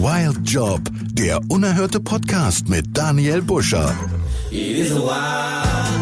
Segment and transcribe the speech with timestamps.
[0.00, 0.80] Wild Job,
[1.12, 3.92] der unerhörte Podcast mit Daniel Buscher.
[4.48, 5.08] It is a wild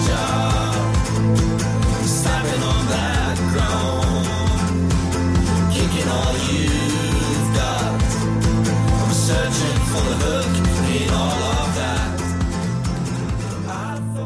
[0.07, 0.75] job.
[2.05, 4.27] Stomping on that ground.
[5.73, 8.03] Kicking all you've got.
[9.01, 10.53] I'm searching for the hook
[10.95, 12.21] in all of that.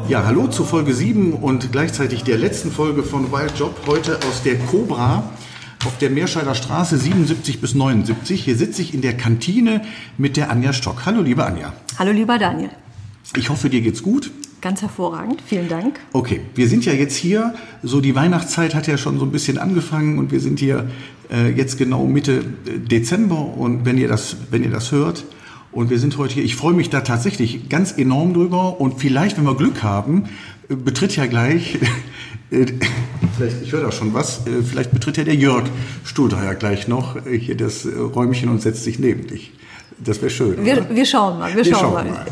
[0.09, 3.73] Ja, hallo zu Folge 7 und gleichzeitig der letzten Folge von Wild Job.
[3.87, 5.23] Heute aus der Cobra
[5.85, 8.43] auf der Meerscheider Straße 77 bis 79.
[8.43, 9.81] Hier sitze ich in der Kantine
[10.17, 11.05] mit der Anja Stock.
[11.05, 11.73] Hallo, liebe Anja.
[11.97, 12.69] Hallo lieber Daniel.
[13.35, 14.31] Ich hoffe, dir geht's gut.
[14.61, 15.99] Ganz hervorragend, vielen Dank.
[16.13, 19.57] Okay, wir sind ja jetzt hier, so die Weihnachtszeit hat ja schon so ein bisschen
[19.57, 20.87] angefangen und wir sind hier
[21.31, 25.23] äh, jetzt genau Mitte äh, Dezember und wenn ihr das, wenn ihr das hört
[25.71, 29.37] und wir sind heute hier, ich freue mich da tatsächlich ganz enorm drüber und vielleicht,
[29.37, 30.25] wenn wir Glück haben,
[30.69, 31.79] äh, betritt ja gleich,
[32.51, 35.63] vielleicht, ich höre da schon was, äh, vielleicht betritt ja der Jörg
[36.03, 39.53] Stuhltreier gleich noch äh, hier das äh, Räumchen und setzt sich neben dich.
[40.03, 40.65] Das wäre schön.
[40.65, 42.25] Wir, wir schauen mal, wir, schauen, mal.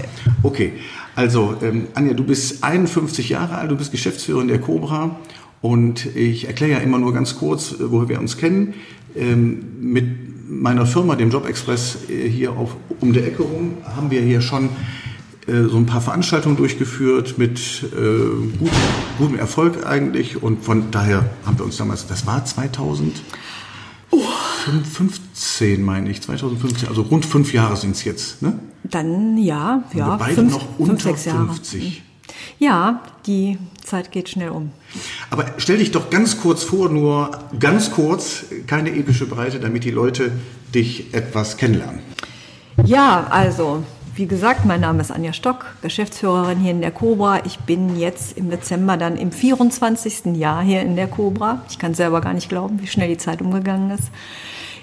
[0.44, 0.74] Okay,
[1.16, 5.18] also ähm, Anja, du bist 51 Jahre alt, du bist Geschäftsführerin der Cobra
[5.62, 8.74] und ich erkläre ja immer nur ganz kurz, äh, woher wir uns kennen.
[9.16, 14.12] Ähm, mit meiner Firma, dem Job Express, äh, hier auf, um der Ecke rum, haben
[14.12, 14.70] wir hier schon äh,
[15.68, 18.78] so ein paar Veranstaltungen durchgeführt mit äh, gutem,
[19.18, 23.22] gutem Erfolg eigentlich und von daher haben wir uns damals, das war 2000.
[24.84, 28.60] 15 meine ich, 2015, also rund fünf Jahre sind es jetzt, ne?
[28.84, 31.46] Dann ja, Und ja, wir beide fünf, noch fünf, unter Jahre.
[31.48, 32.04] 50.
[32.60, 34.72] Ja, die Zeit geht schnell um.
[35.30, 39.92] Aber stell dich doch ganz kurz vor, nur ganz kurz, keine epische Breite, damit die
[39.92, 40.32] Leute
[40.74, 42.00] dich etwas kennenlernen.
[42.86, 43.84] Ja, also
[44.20, 47.46] wie gesagt, mein Name ist Anja Stock, Geschäftsführerin hier in der Cobra.
[47.46, 50.36] Ich bin jetzt im Dezember dann im 24.
[50.36, 51.62] Jahr hier in der Cobra.
[51.70, 54.12] Ich kann selber gar nicht glauben, wie schnell die Zeit umgegangen ist.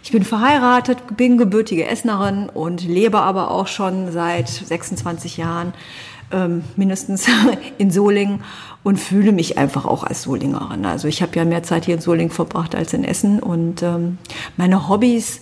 [0.03, 5.75] Ich bin verheiratet, bin gebürtige Essenerin und lebe aber auch schon seit 26 Jahren
[6.33, 7.27] ähm, mindestens
[7.79, 8.43] in Solingen
[8.83, 10.85] und fühle mich einfach auch als Solingerin.
[10.87, 14.19] Also ich habe ja mehr Zeit hier in Solingen verbracht als in Essen und ähm,
[14.57, 15.41] meine Hobbys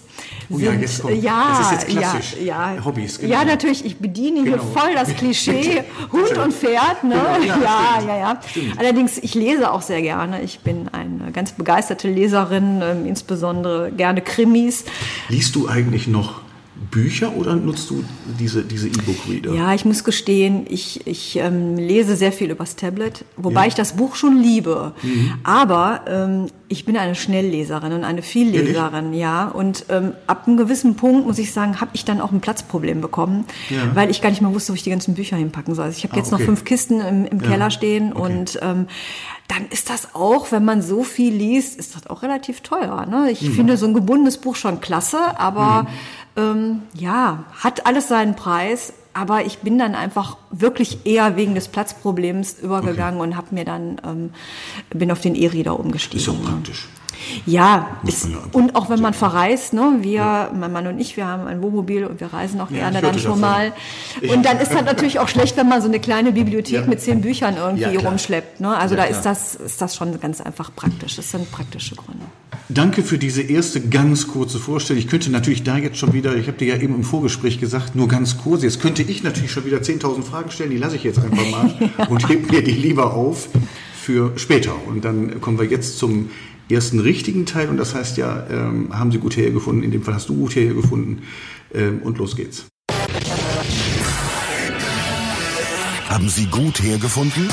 [0.48, 2.36] Oh sind, ja, jetzt kommt- ja, das ist jetzt klassisch.
[2.44, 2.84] Ja, ja.
[2.84, 3.32] Hobbys, genau.
[3.34, 4.62] Ja, natürlich, ich bediene hier Genau.
[4.62, 5.82] voll das Klischee
[6.12, 7.16] Hund und Pferd, ne?
[7.40, 8.40] Genau, ja, ja, ja, ja.
[8.78, 10.40] Allerdings, ich lese auch sehr gerne.
[10.42, 14.84] Ich bin eine ganz begeisterte Leserin, ähm, insbesondere gerne Krimis.
[15.28, 16.40] Liest du eigentlich noch
[16.94, 18.04] Bücher oder nutzt du
[18.38, 19.52] diese, diese E-Book-Reader?
[19.52, 23.66] Ja, ich muss gestehen, ich, ich ähm, lese sehr viel übers Tablet, wobei Ja.
[23.66, 24.92] ich das Buch schon liebe.
[25.42, 29.48] Aber ähm, ich bin eine Schnellleserin und eine Vielleserin, ja.
[29.48, 33.00] Und ähm, ab einem gewissen Punkt, muss ich sagen, habe ich dann auch ein Platzproblem
[33.00, 33.94] bekommen, Ja.
[33.94, 35.86] weil ich gar nicht mehr wusste, wo ich die ganzen Bücher hinpacken soll.
[35.86, 36.40] Also ich habe Ah, jetzt okay.
[36.42, 38.22] noch fünf Kisten im, im Ja, Keller stehen okay.
[38.32, 38.86] und ähm,
[39.48, 43.04] dann ist das auch, wenn man so viel liest, ist das auch relativ teuer.
[43.06, 43.30] Ne?
[43.30, 43.52] Ich Mhm.
[43.52, 45.86] finde so ein gebundenes Buch schon klasse, aber
[46.36, 48.92] ähm, ja, hat alles seinen Preis.
[49.16, 54.00] Aber ich bin dann einfach wirklich eher wegen des Platzproblems übergegangen und habe mir dann
[54.04, 54.30] ähm,
[54.90, 56.18] bin auf den E-Reader umgestiegen.
[56.18, 56.88] Ist auch praktisch.
[57.46, 61.26] Ja, ist, ja und auch wenn man verreist, ne, wir, mein Mann und ich, wir
[61.26, 63.40] haben ein Wohnmobil und wir reisen auch Ja, gerne ich dann schon davon.
[63.40, 63.72] mal.
[64.34, 66.86] Und dann ist das natürlich auch schlecht, wenn man so eine kleine Bibliothek Ja.
[66.86, 68.60] mit zehn Büchern irgendwie Ja, rumschleppt.
[68.60, 68.76] Ne?
[68.76, 71.16] Also Ja, da ist das, ist das schon ganz einfach praktisch.
[71.16, 72.24] Das sind praktische Gründe.
[72.68, 74.98] Danke für diese erste ganz kurze Vorstellung.
[75.02, 77.94] Ich könnte natürlich da jetzt schon wieder, ich habe dir ja eben im Vorgespräch gesagt,
[77.94, 78.62] nur ganz kurz.
[78.62, 81.74] Jetzt könnte ich natürlich schon wieder 10.000 Fragen stellen, die lasse ich jetzt einfach mal
[82.08, 83.48] und heb mir die lieber auf
[84.00, 84.72] für später.
[84.86, 86.30] Und dann kommen wir jetzt zum
[86.70, 90.14] ersten richtigen Teil und das heißt ja, ähm, haben Sie gut hergefunden, in dem Fall
[90.14, 91.22] hast du gut hergefunden
[91.74, 92.66] ähm, und los geht's.
[96.08, 97.48] Haben Sie gut hergefunden?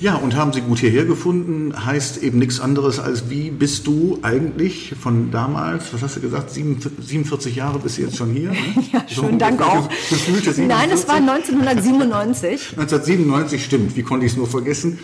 [0.00, 4.18] Ja, und haben Sie gut hierher gefunden, heißt eben nichts anderes als, wie bist du
[4.22, 8.48] eigentlich von damals, was hast du gesagt, 47 Jahre bist du jetzt schon hier?
[8.50, 8.56] ne?
[8.92, 9.88] Ja, So schönen Dank auch.
[9.88, 10.66] Gefühlte 47.
[10.66, 12.78] Nein, es war 1997.
[12.78, 14.98] 1997, stimmt, wie konnte ich es nur vergessen?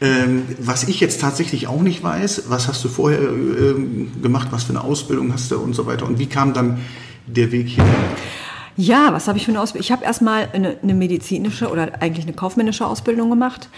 [0.00, 4.64] Ähm, was ich jetzt tatsächlich auch nicht weiß, was hast du vorher ähm, gemacht, was
[4.64, 6.80] für eine Ausbildung hast du und so weiter und wie kam dann
[7.26, 7.84] der Weg hier?
[8.76, 9.84] Ja, was habe ich für eine Ausbildung?
[9.84, 13.68] Ich habe erstmal eine, eine medizinische oder eigentlich eine kaufmännische Ausbildung gemacht.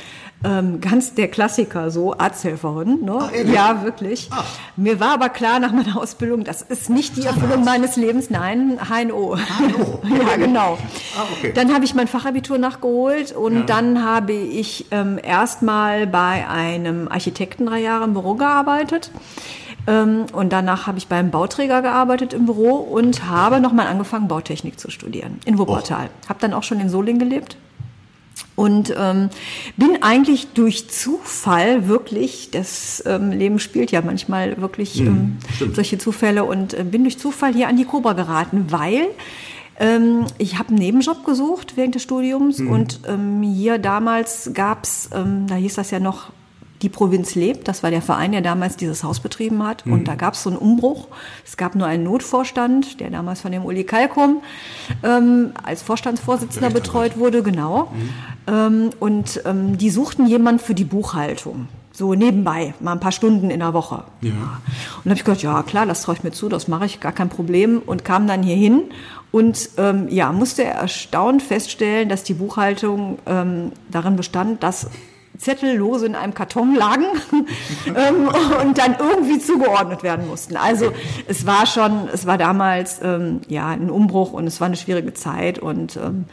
[0.45, 3.05] Ähm, ganz der Klassiker, so Arzthelferin.
[3.05, 3.19] Ne?
[3.21, 4.29] Ach, ja, wirklich.
[4.33, 4.45] Ach.
[4.77, 8.31] Mir war aber klar nach meiner Ausbildung, das ist nicht die Erfüllung meines Lebens.
[8.31, 9.37] Nein, HNO.
[9.37, 10.01] HNO.
[10.29, 10.79] ja, genau.
[11.17, 11.53] Ah, okay.
[11.55, 13.63] Dann habe ich mein Fachabitur nachgeholt und Ja.
[13.63, 19.11] dann habe ich ähm, erstmal bei einem Architekten drei Jahre im Büro gearbeitet.
[19.89, 24.79] Ähm, und danach habe ich beim Bauträger gearbeitet im Büro und habe nochmal angefangen, Bautechnik
[24.79, 26.11] zu studieren in Wuppertal.
[26.29, 27.57] Habe dann auch schon in Solingen gelebt.
[28.55, 29.31] Und ähm,
[29.77, 35.39] bin eigentlich durch Zufall wirklich, das ähm, Leben spielt ja manchmal wirklich ähm,
[35.73, 39.07] solche Zufälle und äh, bin durch Zufall hier an die Cobra geraten, weil
[39.79, 45.47] ähm, ich habe einen Nebenjob gesucht während des Studiums und ähm, hier damals gab's, ähm,
[45.47, 46.33] da hieß das ja noch
[46.83, 49.85] die Provinz lebt, das war der Verein, der damals dieses Haus betrieben hat.
[49.87, 51.09] Und da gab es so einen Umbruch.
[51.45, 54.43] Es gab nur einen Notvorstand, der damals von dem Uli Kalkum
[55.03, 57.93] ähm, als Vorstandsvorsitzender betreut wurde, genau.
[58.47, 61.69] Ähm, und ähm, die suchten jemanden für die Buchhaltung.
[61.93, 64.05] So nebenbei, mal ein paar Stunden in der Woche.
[64.21, 64.31] Ja.
[64.31, 64.37] Und
[65.05, 67.11] dann habe ich gedacht, ja klar, das traue ich mir zu, das mache ich, gar
[67.11, 67.83] kein Problem.
[67.85, 68.83] Und kam dann hier hin
[69.33, 74.89] und ähm, ja, musste erstaunt feststellen, dass die Buchhaltung ähm, darin bestand, dass
[75.39, 77.07] Zettel lose in einem Karton lagen
[77.87, 78.29] ähm,
[78.61, 80.57] und dann irgendwie zugeordnet werden mussten.
[80.57, 80.93] Also
[81.27, 85.15] es war schon, es war damals ähm, ja ein Umbruch und es war eine schwierige
[85.15, 86.27] Zeit und ähm,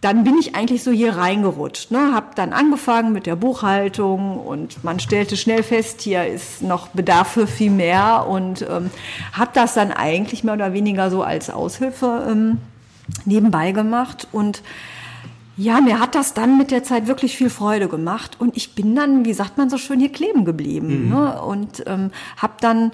[0.00, 1.90] dann bin ich eigentlich so hier reingerutscht.
[1.90, 2.12] Ne?
[2.14, 7.28] Hab dann angefangen mit der Buchhaltung und man stellte schnell fest, hier ist noch Bedarf
[7.28, 8.90] für viel mehr und ähm,
[9.32, 12.58] habe das dann eigentlich mehr oder weniger so als Aushilfe ähm,
[13.26, 14.62] nebenbei gemacht und
[15.60, 18.96] ja, mir hat das dann mit der Zeit wirklich viel Freude gemacht und ich bin
[18.96, 21.42] dann, wie sagt man so schön, hier kleben geblieben ne?
[21.42, 22.92] und ähm, habe dann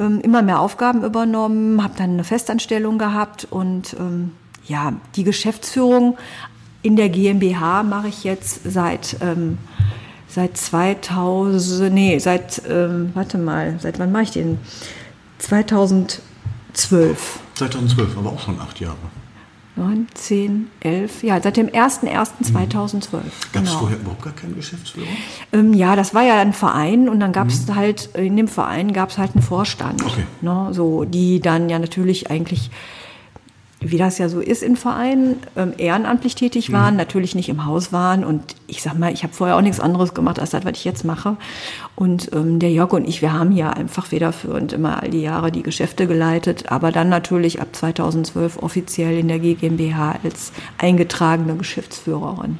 [0.00, 4.32] ähm, immer mehr Aufgaben übernommen, habe dann eine Festanstellung gehabt und ähm,
[4.66, 6.18] ja, die Geschäftsführung
[6.82, 9.58] in der GmbH mache ich jetzt seit ähm,
[10.26, 14.58] seit 2000, nee, seit ähm, warte mal, seit wann mache ich den?
[15.38, 16.20] 2012.
[17.54, 18.96] 2012, aber auch schon acht Jahre.
[19.80, 23.20] 9, 10, 11, ja, seit dem 01.01.2012.
[23.52, 25.06] Gab es vorher überhaupt gar keinen Geschäftsführer?
[25.52, 28.92] Ähm, ja, das war ja ein Verein und dann gab es halt, in dem Verein
[28.92, 30.04] gab es halt einen Vorstand.
[30.04, 30.24] Okay.
[30.42, 32.70] Ne, so, die dann ja natürlich eigentlich,
[33.80, 37.92] wie das ja so ist in Vereinen, ähm, ehrenamtlich tätig waren, natürlich nicht im Haus
[37.92, 38.24] waren.
[38.24, 40.84] Und ich sag mal, ich habe vorher auch nichts anderes gemacht, als das, was ich
[40.84, 41.36] jetzt mache.
[41.96, 45.50] Und ähm, der Jörg und ich, wir haben hier einfach federführend immer all die Jahre
[45.50, 52.58] die Geschäfte geleitet, aber dann natürlich ab 2012 offiziell in der GmbH als eingetragene Geschäftsführerin.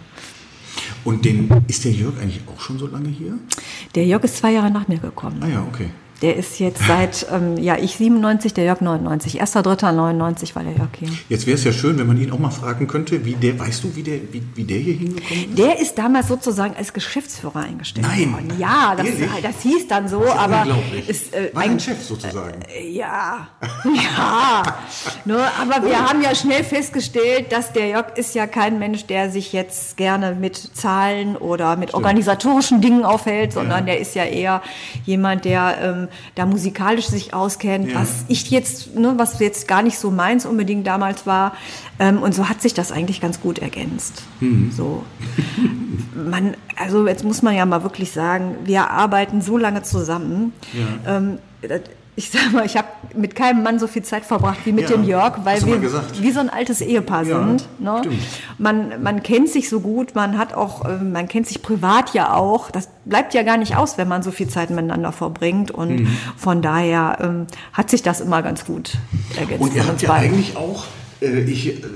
[1.05, 3.39] Und den, ist der Jörg eigentlich auch schon so lange hier?
[3.95, 5.41] Der Jörg ist zwei Jahre nach mir gekommen.
[5.43, 5.91] Ah ja, okay.
[6.23, 9.43] Der ist jetzt seit, ähm, ja, ich 97, der Jörg 99.
[9.43, 11.09] 1.3.99 war der Jörg hier.
[11.31, 13.85] Jetzt wäre es ja schön, wenn man ihn auch mal fragen könnte, wie der, weißt
[13.85, 15.59] du, wie der, wie, wie der hier hingekommen ist?
[15.59, 18.33] Der ist damals sozusagen als Geschäftsführer eingestellt Nein.
[18.35, 18.53] worden.
[18.59, 19.07] Ja, das,
[19.43, 20.67] das hieß dann so, ja aber
[21.09, 22.61] ist, äh, War ein ein- Chef sozusagen.
[22.91, 23.49] Ja,
[23.85, 24.63] ja.
[25.25, 29.31] ne, aber wir haben ja schnell festgestellt, dass der Jörg ist ja kein Mensch, der
[29.31, 34.61] sich jetzt gerne mit Zahlen oder mit organisatorischen Dingen aufhält, sondern der ist ja eher
[35.07, 38.01] jemand, der ähm, da musikalisch sich auskennt, Ja.
[38.01, 41.53] was ich jetzt, ne, was jetzt gar nicht so meins unbedingt damals war.
[41.99, 44.23] Ähm, und so hat sich das eigentlich ganz gut ergänzt.
[44.77, 45.05] So
[46.15, 50.53] man, also jetzt muss man ja mal wirklich sagen, wir arbeiten so lange zusammen.
[51.07, 51.81] Ähm, das-
[52.17, 54.97] ich sag mal, ich habe mit keinem Mann so viel Zeit verbracht wie mit Ja,
[54.97, 57.67] dem Jörg, weil wir wie so ein altes Ehepaar Ja, sind.
[57.79, 58.03] Ne?
[58.59, 62.35] Man, man kennt sich so gut, man hat auch, ähm, man kennt sich privat ja
[62.35, 62.71] auch.
[62.71, 65.71] Das bleibt ja gar nicht aus, wenn man so viel Zeit miteinander verbringt.
[65.71, 66.09] Und Mhm.
[66.37, 68.93] von daher ähm, hat sich das immer ganz gut
[69.39, 69.63] ergänzt.
[69.63, 70.35] Und ihr habt ja beiden.
[70.35, 70.85] eigentlich auch,
[71.23, 71.87] äh, ich, äh,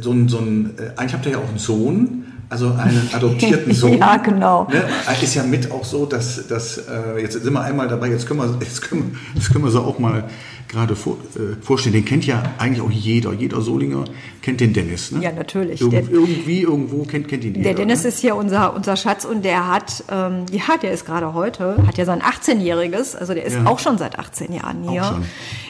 [0.00, 3.72] so ein, so ein, äh, eigentlich habt ihr ja auch einen Sohn, also einen adoptierten
[3.74, 3.98] Sohn.
[3.98, 4.68] Ja, genau.
[4.70, 4.84] Ne?
[5.22, 8.40] Ist ja mit auch so, dass, dass äh, jetzt sind wir einmal dabei, jetzt können
[8.40, 10.24] wir, jetzt können wir, jetzt können wir so auch mal
[10.68, 11.92] gerade vor, äh, vorstellen.
[11.94, 14.04] Den kennt ja eigentlich auch jeder, jeder Solinger
[14.42, 15.12] kennt den Dennis.
[15.12, 15.22] Ne?
[15.22, 15.80] Ja, natürlich.
[15.80, 17.64] Irgend, Der- irgendwie, irgendwo kennt, kennt ihn jeder.
[17.64, 18.08] Der Dennis ne?
[18.08, 21.98] ist hier unser, unser Schatz und der hat, ähm, ja, der ist gerade heute, hat
[21.98, 23.66] ja sein 18-jähriges, also der ist Ja.
[23.66, 25.02] auch schon seit 18 Jahren hier.
[25.02, 25.24] Auch schon.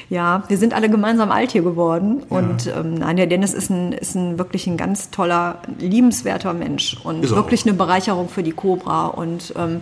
[0.09, 2.23] Ja, wir sind alle gemeinsam alt hier geworden.
[2.29, 6.97] Und ähm, nein, der Dennis ist ein, ist ein wirklich ein ganz toller, liebenswerter Mensch
[7.03, 9.07] und wirklich eine Bereicherung für die Cobra.
[9.07, 9.81] Und ähm,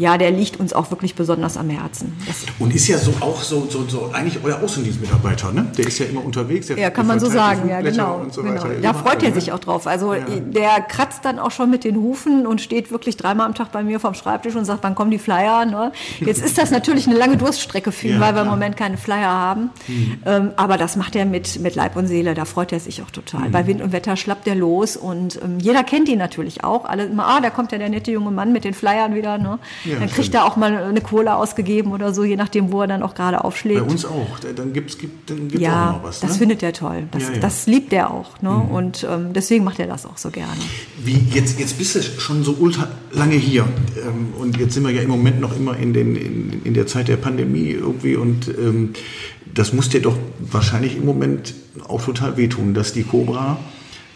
[0.00, 2.16] ja, der liegt uns auch wirklich besonders am Herzen.
[2.26, 5.70] Das, Und ist ja so auch so, so, so eigentlich euer Außendienstmitarbeiter, ne?
[5.76, 6.68] Der ist ja immer unterwegs.
[6.68, 8.24] Der, Ja, kann man so sagen, ja, genau.
[8.30, 8.64] So genau.
[8.80, 9.54] Da freut er sich ne?
[9.54, 9.86] auch drauf.
[9.86, 13.72] Also der kratzt dann auch schon mit den Hufen und steht wirklich dreimal am Tag
[13.72, 15.66] bei mir vom Schreibtisch und sagt, wann kommen die Flyer?
[15.66, 15.92] Ne?
[16.20, 18.56] Jetzt ist das natürlich eine lange Durststrecke für ihn, Ja, weil wir im klar.
[18.56, 19.68] Moment keine Flyer haben.
[20.24, 23.10] Ähm, aber das macht er mit, mit Leib und Seele, da freut er sich auch
[23.10, 23.50] total.
[23.50, 26.86] Bei Wind und Wetter schlappt er los und ähm, jeder kennt ihn natürlich auch.
[26.86, 29.36] Alle immer, ah, da kommt ja der nette junge Mann mit den Flyern wieder.
[29.36, 29.58] Ne?
[29.90, 30.34] Ja, dann kriegt stimmt.
[30.36, 33.44] er auch mal eine Cola ausgegeben oder so, je nachdem, wo er dann auch gerade
[33.44, 33.80] aufschlägt.
[33.84, 34.38] Bei uns auch.
[34.40, 36.20] Da- Dann gibt's, gibt dann gibt's auch Ja, noch was.
[36.20, 36.36] das ne?
[36.38, 37.04] findet er toll.
[37.10, 37.34] Das, Ja, Mhm.
[37.36, 37.40] ja.
[37.40, 38.40] das liebt er auch.
[38.42, 38.50] Ne?
[38.50, 40.52] Und ähm, deswegen macht er das auch so gerne.
[41.04, 43.64] Wie, jetzt, jetzt bist du schon so ultra lange hier.
[43.96, 46.86] Ähm, und jetzt sind wir ja im Moment noch immer in, den, in, in der
[46.86, 48.16] Zeit der Pandemie irgendwie.
[48.16, 48.90] Und ähm,
[49.54, 51.54] das muss dir doch wahrscheinlich im Moment
[51.88, 53.58] auch total wehtun, dass die Cobra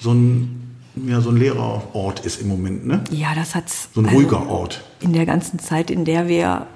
[0.00, 0.60] so ein
[0.96, 3.02] ja so ein leerer Ort ist im Moment, ne?
[3.10, 3.88] Ja, das hat's.
[3.94, 4.82] So ein also ruhiger Ort.
[5.00, 6.66] In der ganzen Zeit, in der wir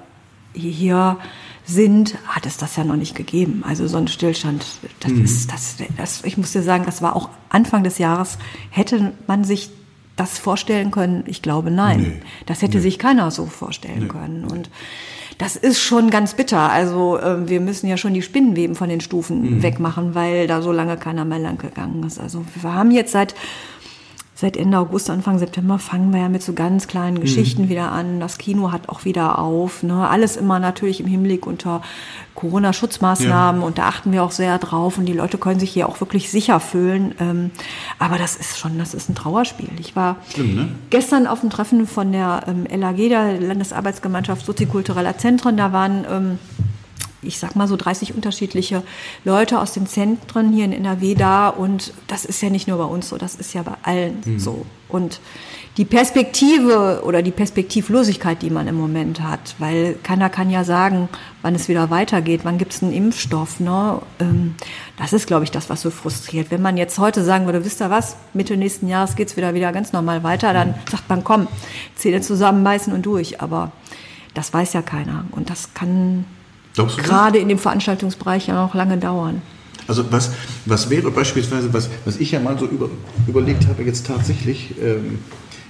[0.53, 1.17] hier
[1.65, 3.63] sind, hat es das ja noch nicht gegeben.
[3.67, 4.65] Also so ein Stillstand,
[4.99, 5.23] das Mhm.
[5.23, 8.37] ist, das, das, ich muss dir sagen, das war auch Anfang des Jahres,
[8.71, 9.69] hätte man sich
[10.15, 11.23] das vorstellen können?
[11.27, 12.01] Ich glaube, nein.
[12.01, 12.21] Nee.
[12.45, 14.43] Das hätte sich keiner so vorstellen können.
[14.43, 14.69] Und
[15.37, 16.69] das ist schon ganz bitter.
[16.69, 19.63] Also äh, wir müssen ja schon die Spinnenweben von den Stufen Mhm.
[19.63, 22.19] wegmachen, weil da so lange keiner mehr lang gegangen ist.
[22.19, 23.33] Also wir haben jetzt seit
[24.39, 28.21] Seit Ende August, Anfang September fangen wir ja mit so ganz kleinen Geschichten wieder an.
[28.21, 29.83] Das Kino hat auch wieder auf.
[29.83, 30.07] Ne?
[30.07, 31.81] Alles immer natürlich im Hinblick unter
[32.35, 35.99] Corona-Schutzmaßnahmen und da achten wir auch sehr drauf und die Leute können sich hier auch
[35.99, 37.15] wirklich sicher fühlen.
[37.19, 37.51] Ähm,
[37.97, 39.71] aber das ist schon, das ist ein Trauerspiel.
[39.77, 40.69] Ich war Schlimm, ne?
[40.89, 45.57] gestern auf dem Treffen von der ähm, LAG, der Landesarbeitsgemeinschaft Soziokultureller Zentren.
[45.57, 46.39] Da waren ähm,
[47.21, 48.83] ich sag mal so 30 unterschiedliche
[49.25, 52.85] Leute aus den Zentren hier in NRW da und das ist ja nicht nur bei
[52.85, 54.65] uns so, das ist ja bei allen so.
[54.87, 55.19] Und
[55.77, 61.07] die Perspektive oder die Perspektivlosigkeit, die man im Moment hat, weil keiner kann ja sagen,
[61.41, 64.01] wann es wieder weitergeht, wann gibt es einen Impfstoff, ne?
[64.19, 64.55] Ähm,
[64.97, 66.51] das ist, glaube ich, das, was so frustriert.
[66.51, 69.71] Wenn man jetzt heute sagen würde, wisst ihr was, Mitte nächsten Jahres geht's wieder wieder
[69.71, 71.47] ganz normal weiter, dann sagt man, komm,
[71.95, 73.39] Zähne zusammenbeißen und durch.
[73.39, 73.71] Aber
[74.33, 76.25] das weiß ja keiner und das kann
[76.79, 77.09] Glaubst du das?
[77.09, 79.41] gerade in dem Veranstaltungsbereich ja noch lange dauern.
[79.87, 80.31] Also was,
[80.65, 82.89] was wäre beispielsweise, was, was ich ja mal so über,
[83.27, 85.19] überlegt habe, jetzt tatsächlich, ähm,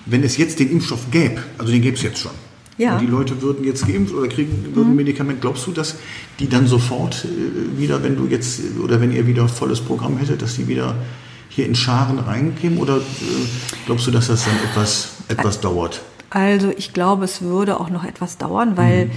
[0.05, 2.31] wenn es jetzt den Impfstoff gäbe, also den gäbe es jetzt schon.
[2.77, 2.93] Ja.
[2.93, 5.41] Und die Leute würden jetzt geimpft oder kriegen würden ein Medikament.
[5.41, 5.95] Glaubst du, dass
[6.39, 10.43] die dann sofort äh, wieder, wenn du jetzt oder wenn ihr wieder volles Programm hättet,
[10.43, 10.95] dass die wieder
[11.49, 12.77] hier in Scharen reinkämen?
[12.77, 13.01] Oder äh,
[13.87, 16.01] glaubst du, dass das dann etwas, etwas dauert?
[16.29, 19.09] Also ich glaube, es würde auch noch etwas dauern, weil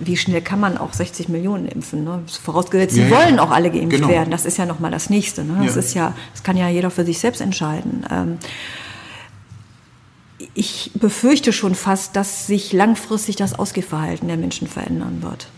[0.00, 2.04] wie schnell kann man auch 60 Millionen impfen?
[2.04, 2.22] Ne?
[2.42, 3.16] Vorausgesetzt, sie Ja, ja.
[3.16, 4.08] wollen auch alle geimpft Genau.
[4.08, 4.30] werden.
[4.30, 5.44] Das ist ja noch mal das Nächste.
[5.44, 5.56] Ne?
[5.64, 5.80] Das Ja.
[5.80, 8.04] ist ja, das kann ja jeder für sich selbst entscheiden.
[8.10, 8.38] Ähm,
[10.54, 15.48] ich befürchte schon fast, dass sich langfristig das Ausgehverhalten der Menschen verändern wird.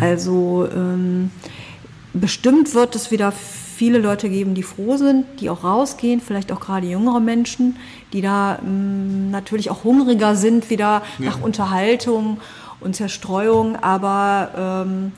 [0.00, 1.30] Also ähm,
[2.12, 6.60] bestimmt wird es wieder viele Leute geben, die froh sind, die auch rausgehen, vielleicht auch
[6.60, 7.76] gerade jüngere Menschen,
[8.12, 12.36] die da ähm, natürlich auch hungriger sind, wieder nach Unterhaltung
[12.82, 15.12] und Zerstreuung, aber ähm,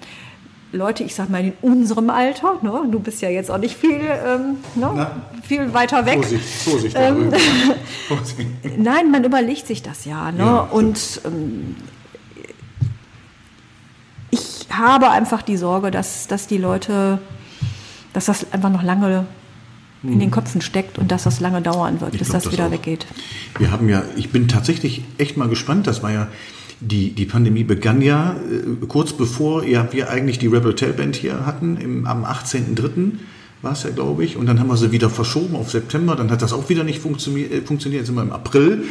[0.72, 4.00] Leute, ich sag mal in unserem Alter, ne, du bist ja jetzt auch nicht viel,
[4.00, 5.10] ähm, ne, Na?
[5.42, 6.18] viel weiter weg.
[6.24, 6.96] Vorsicht, Vorsicht.
[6.98, 7.32] Ähm.
[8.08, 8.48] Vorsicht.
[8.76, 10.32] Nein, man überlegt sich das ja.
[10.32, 10.38] Ne?
[10.38, 11.76] Ja, und ähm,
[14.30, 17.18] ich habe einfach die Sorge, dass, dass die Leute,
[18.12, 19.26] dass das einfach noch lange
[20.02, 22.66] in den Köpfen steckt und dass das lange dauern wird, Ich bis glaub das wieder
[22.66, 22.70] auch.
[22.70, 23.06] weggeht.
[23.58, 25.86] Wir haben ja, ich bin tatsächlich echt mal gespannt.
[25.86, 26.28] Das war ja,
[26.80, 31.16] die, die Pandemie begann ja äh, kurz bevor ja, wir eigentlich die Rebel Tail Band
[31.16, 33.12] hier hatten, im, am 18.03.
[33.62, 34.36] war es ja, glaube ich.
[34.36, 36.16] Und dann haben wir sie wieder verschoben auf September.
[36.16, 38.00] Dann hat das auch wieder nicht funktio- äh, funktioniert.
[38.00, 38.84] Jetzt sind wir im April.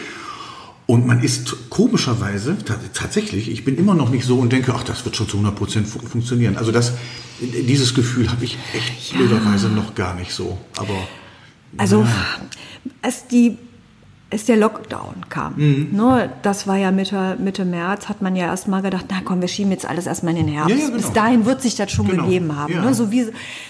[0.85, 4.83] Und man ist komischerweise, ta- tatsächlich, ich bin immer noch nicht so und denke, ach,
[4.83, 6.57] das wird schon zu 100 Prozent fu funktionieren.
[6.57, 6.93] Also das,
[7.39, 10.57] dieses Gefühl habe ich echt blöderweise noch gar nicht so.
[10.77, 10.95] Aber
[11.77, 12.05] Also
[13.01, 13.57] als die
[14.33, 15.89] als der Lockdown kam, Mhm.
[15.93, 19.47] ne, das war ja Mitte, Mitte März, hat man ja erstmal gedacht, na komm, wir
[19.47, 20.71] schieben jetzt alles erstmal in den Herbst.
[20.71, 20.97] Ja, ja, genau.
[20.97, 22.73] Bis dahin wird sich das schon Genau, gegeben haben.
[22.73, 22.81] ja.
[22.81, 22.93] Ne?
[22.93, 23.27] So wie,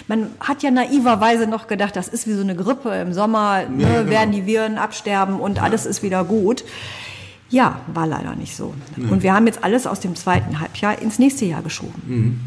[0.08, 3.86] man hat ja naiverweise noch gedacht, das ist wie so eine Grippe im Sommer, ne,
[3.98, 4.10] genau.
[4.10, 6.64] werden die Viren absterben und alles ist wieder gut.
[7.50, 8.74] Ja, war leider nicht so.
[8.96, 12.40] Und wir haben jetzt alles aus dem zweiten Halbjahr ins nächste Jahr geschoben.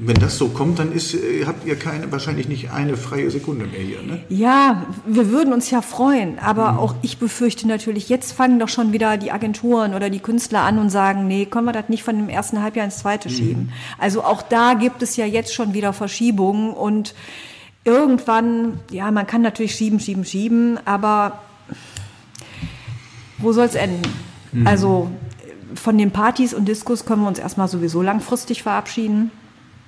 [0.00, 3.66] Wenn das so kommt, dann ist, äh, habt ihr keine, wahrscheinlich nicht eine freie Sekunde
[3.66, 4.00] mehr hier.
[4.02, 4.20] Ne?
[4.28, 8.92] Ja, wir würden uns ja freuen, aber auch ich befürchte natürlich, jetzt fangen doch schon
[8.92, 12.16] wieder die Agenturen oder die Künstler an und sagen, nee, können wir das nicht von
[12.16, 13.72] dem ersten Halbjahr ins zweite schieben.
[13.98, 17.14] Also auch da gibt es ja jetzt schon wieder Verschiebungen und
[17.84, 21.40] irgendwann, ja, man kann natürlich schieben, schieben, schieben, aber
[23.38, 24.02] wo soll es enden?
[24.64, 25.10] Also
[25.74, 29.30] von den Partys und Diskos können wir uns erstmal sowieso langfristig verabschieden.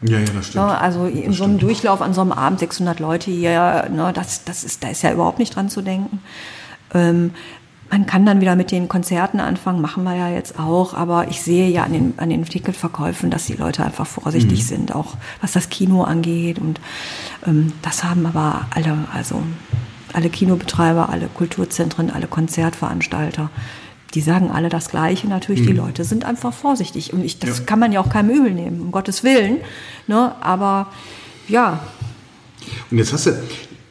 [0.02, 0.66] Ja, ja, das stimmt.
[0.66, 4.44] Ne, also in so einem Durchlauf an so einem Abend 600 Leute hier, ne, das,
[4.44, 6.20] das ist, da ist ja überhaupt nicht dran zu denken.
[6.94, 7.32] Ähm,
[7.90, 11.42] man kann dann wieder mit den Konzerten anfangen, machen wir ja jetzt auch, aber ich
[11.42, 15.52] sehe ja an den, an den Ticketverkäufen, dass die Leute einfach vorsichtig sind, auch was
[15.52, 16.60] das Kino angeht.
[16.60, 16.80] Und
[17.46, 19.42] ähm, das haben aber alle, also
[20.12, 23.50] alle Kinobetreiber, alle Kulturzentren, alle Konzertveranstalter,
[24.14, 25.28] die sagen alle das Gleiche.
[25.28, 27.12] Natürlich, die Leute sind einfach vorsichtig.
[27.12, 27.64] Und ich, das Ja.
[27.64, 29.58] kann man ja auch keinem übel nehmen, um Gottes Willen.
[30.06, 30.32] Ne?
[30.40, 30.88] Aber
[31.48, 31.80] ja,
[32.90, 33.32] Und jetzt hast du,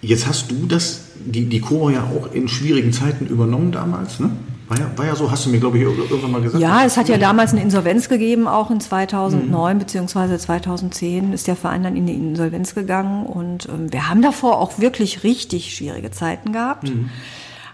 [0.01, 4.29] jetzt hast du das, die, die Chor ja auch in schwierigen Zeiten übernommen damals, ne?
[4.69, 6.61] War ja, war ja so, hast du mir, glaube ich, irgendwann mal gesagt.
[6.61, 11.55] Ja, es hat ja damals eine Insolvenz gegeben, auch in 2009 beziehungsweise 2010 ist der
[11.55, 16.11] Verein dann in die Insolvenz gegangen und ähm, wir haben davor auch wirklich richtig schwierige
[16.11, 16.91] Zeiten gehabt.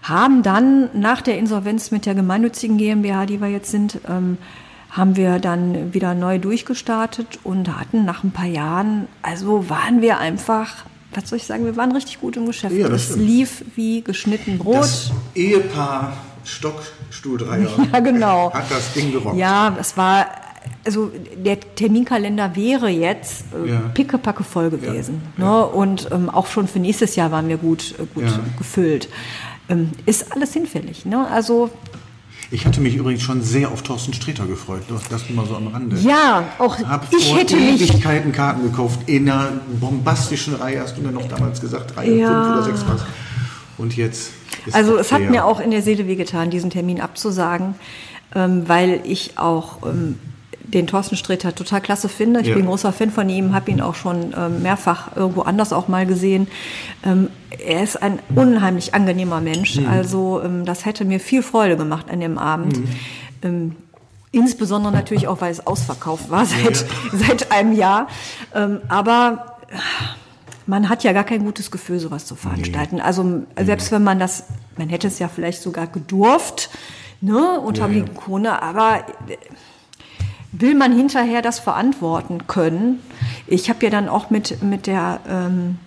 [0.08, 4.38] Haben dann nach der Insolvenz mit der gemeinnützigen GmbH, die wir jetzt sind, ähm,
[4.90, 10.18] haben wir dann wieder neu durchgestartet und hatten nach ein paar Jahren, also waren wir
[10.18, 12.74] einfach, was soll ich sagen, wir waren richtig gut im Geschäft.
[12.74, 14.76] Ja, das es lief wie geschnitten Brot.
[14.76, 16.12] Das Ehepaar
[16.44, 18.52] Stockstuhldreier Ja, genau.
[18.52, 19.36] hat das Ding gerockt.
[19.36, 20.26] Ja, es war,
[20.84, 23.80] also der Terminkalender wäre jetzt äh, Ja.
[23.92, 25.20] pickepacke voll gewesen.
[25.36, 25.66] Ne?
[25.66, 28.38] Und ähm, auch schon für nächstes Jahr waren wir gut, äh, gut Ja.
[28.58, 29.08] gefüllt.
[29.68, 31.06] Ähm, ist alles hinfällig.
[31.06, 31.26] Ne?
[31.28, 31.70] Also
[32.50, 34.82] Ich hatte mich übrigens schon sehr auf Thorsten Sträter gefreut.
[35.10, 35.96] Das nur mal so am Rande.
[35.98, 39.00] ja, auch Hab ich vor hätte mich Ewigkeiten Karten gekauft.
[39.06, 42.44] In einer bombastischen Reihe, hast du mir noch damals gesagt, Reihe Ja.
[42.44, 43.04] 5 oder 6 was.
[43.78, 44.30] Und jetzt
[44.72, 47.74] Also es hat mir auch in der Seele wehgetan, diesen Termin abzusagen,
[48.34, 50.18] ähm, weil ich auch ähm,
[50.68, 52.40] den Thorsten Sträter total klasse finde.
[52.40, 52.54] Ich Ja.
[52.54, 55.88] bin ein großer Fan von ihm, habe ihn auch schon ähm, mehrfach irgendwo anders auch
[55.88, 56.48] mal gesehen.
[57.04, 57.28] Ähm,
[57.64, 59.76] er ist ein unheimlich angenehmer Mensch.
[59.76, 59.88] Mhm.
[59.88, 62.78] Also ähm, das hätte mir viel Freude gemacht an dem Abend.
[62.78, 62.88] Mhm.
[63.42, 63.76] Ähm,
[64.32, 68.08] Insbesondere natürlich auch, weil es ausverkauft war seit, seit einem Jahr.
[68.54, 69.56] Ähm, aber
[70.66, 73.00] man hat ja gar kein gutes Gefühl, sowas zu veranstalten.
[73.00, 74.44] Also selbst wenn man das,
[74.76, 76.68] man hätte es ja vielleicht sogar gedurft,
[77.22, 77.98] ne, unter Ja, ja.
[78.04, 79.36] ja, Corona, aber äh,
[80.60, 83.00] will man hinterher das verantworten können?
[83.46, 85.78] Ich habe ja dann auch mit, mit der ähm,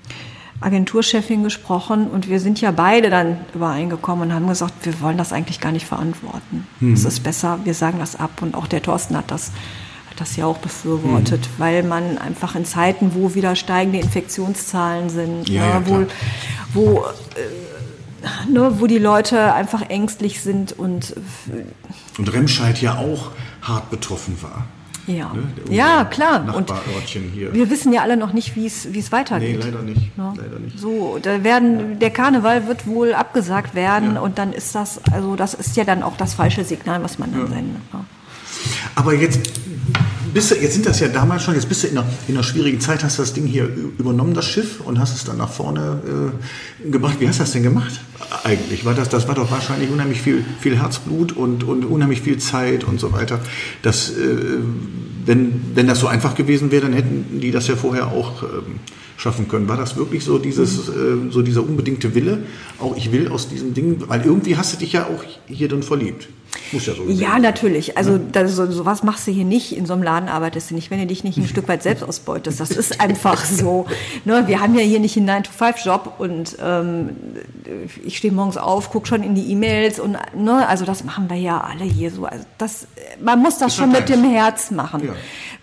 [0.62, 5.32] Agenturchefin gesprochen und wir sind ja beide dann übereingekommen und haben gesagt, wir wollen das
[5.32, 6.68] eigentlich gar nicht verantworten.
[6.94, 9.52] Es ist besser, wir sagen das ab und auch der Thorsten hat das
[10.10, 15.48] hat das ja auch befürwortet, weil man einfach in Zeiten, wo wieder steigende Infektionszahlen sind,
[15.48, 16.06] Ja, ja, ne, wo,
[16.74, 21.16] wo, äh, ne, wo die Leute einfach ängstlich sind und
[22.20, 23.32] Und Remscheid ja auch
[23.64, 24.66] hart betroffen war.
[25.08, 25.44] ja, Ne,
[25.76, 26.42] ja klar.
[26.56, 27.52] Und Nachbarörtchen hier.
[27.54, 29.64] wir wissen ja alle noch nicht, wie es wie es Nee, weitergeht.
[29.64, 30.18] leider nicht.
[30.18, 30.34] Ne?
[30.38, 30.78] Leider nicht.
[30.78, 34.22] So, da werden der Karneval wird wohl abgesagt werden Ja.
[34.22, 37.32] und dann ist das also das ist ja dann auch das falsche Signal, was man
[37.34, 37.94] dann sendet.
[37.94, 38.06] Ne?
[38.96, 39.50] Aber jetzt,
[40.34, 42.44] bist du, jetzt sind das ja damals schon, jetzt bist du in einer, in einer
[42.44, 43.66] schwierigen Zeit, hast du das Ding hier
[43.98, 46.34] übernommen, das Schiff, und hast es dann nach vorne
[46.86, 47.18] äh, gebracht.
[47.20, 48.00] Wie hast du das denn gemacht
[48.44, 48.86] eigentlich?
[48.86, 52.84] War das, das war doch wahrscheinlich unheimlich viel, viel Herzblut und, und unheimlich viel Zeit
[52.84, 53.40] und so weiter.
[53.82, 54.14] Das, äh,
[55.26, 58.80] wenn, wenn das so einfach gewesen wäre, dann hätten die das ja vorher auch ähm,
[59.18, 59.68] schaffen können.
[59.68, 60.92] War das wirklich so dieses, äh,
[61.30, 62.44] so dieser unbedingte Wille?
[62.80, 65.84] Auch ich will aus diesem Ding, weil irgendwie hast du dich ja auch hier drin
[65.84, 66.30] verliebt.
[66.72, 67.42] Muss ja so Ja, sein.
[67.42, 67.98] natürlich.
[67.98, 69.76] Also das, so, sowas machst du hier nicht.
[69.76, 72.04] In so einem Laden arbeitest du nicht, wenn du dich nicht ein Stück weit selbst
[72.04, 72.60] ausbeutest.
[72.60, 73.86] Das ist einfach so.
[74.26, 77.10] Ne, wir haben ja hier nicht einen 9-to-5-Job und ähm,
[78.04, 81.38] ich stehe morgens auf, gucke schon in die E-Mails und ne, also das machen wir
[81.38, 82.26] ja alle hier so.
[82.26, 82.88] Also das,
[83.24, 85.06] man muss das Ist schon ja mit dem Herz machen.
[85.06, 85.14] Ja.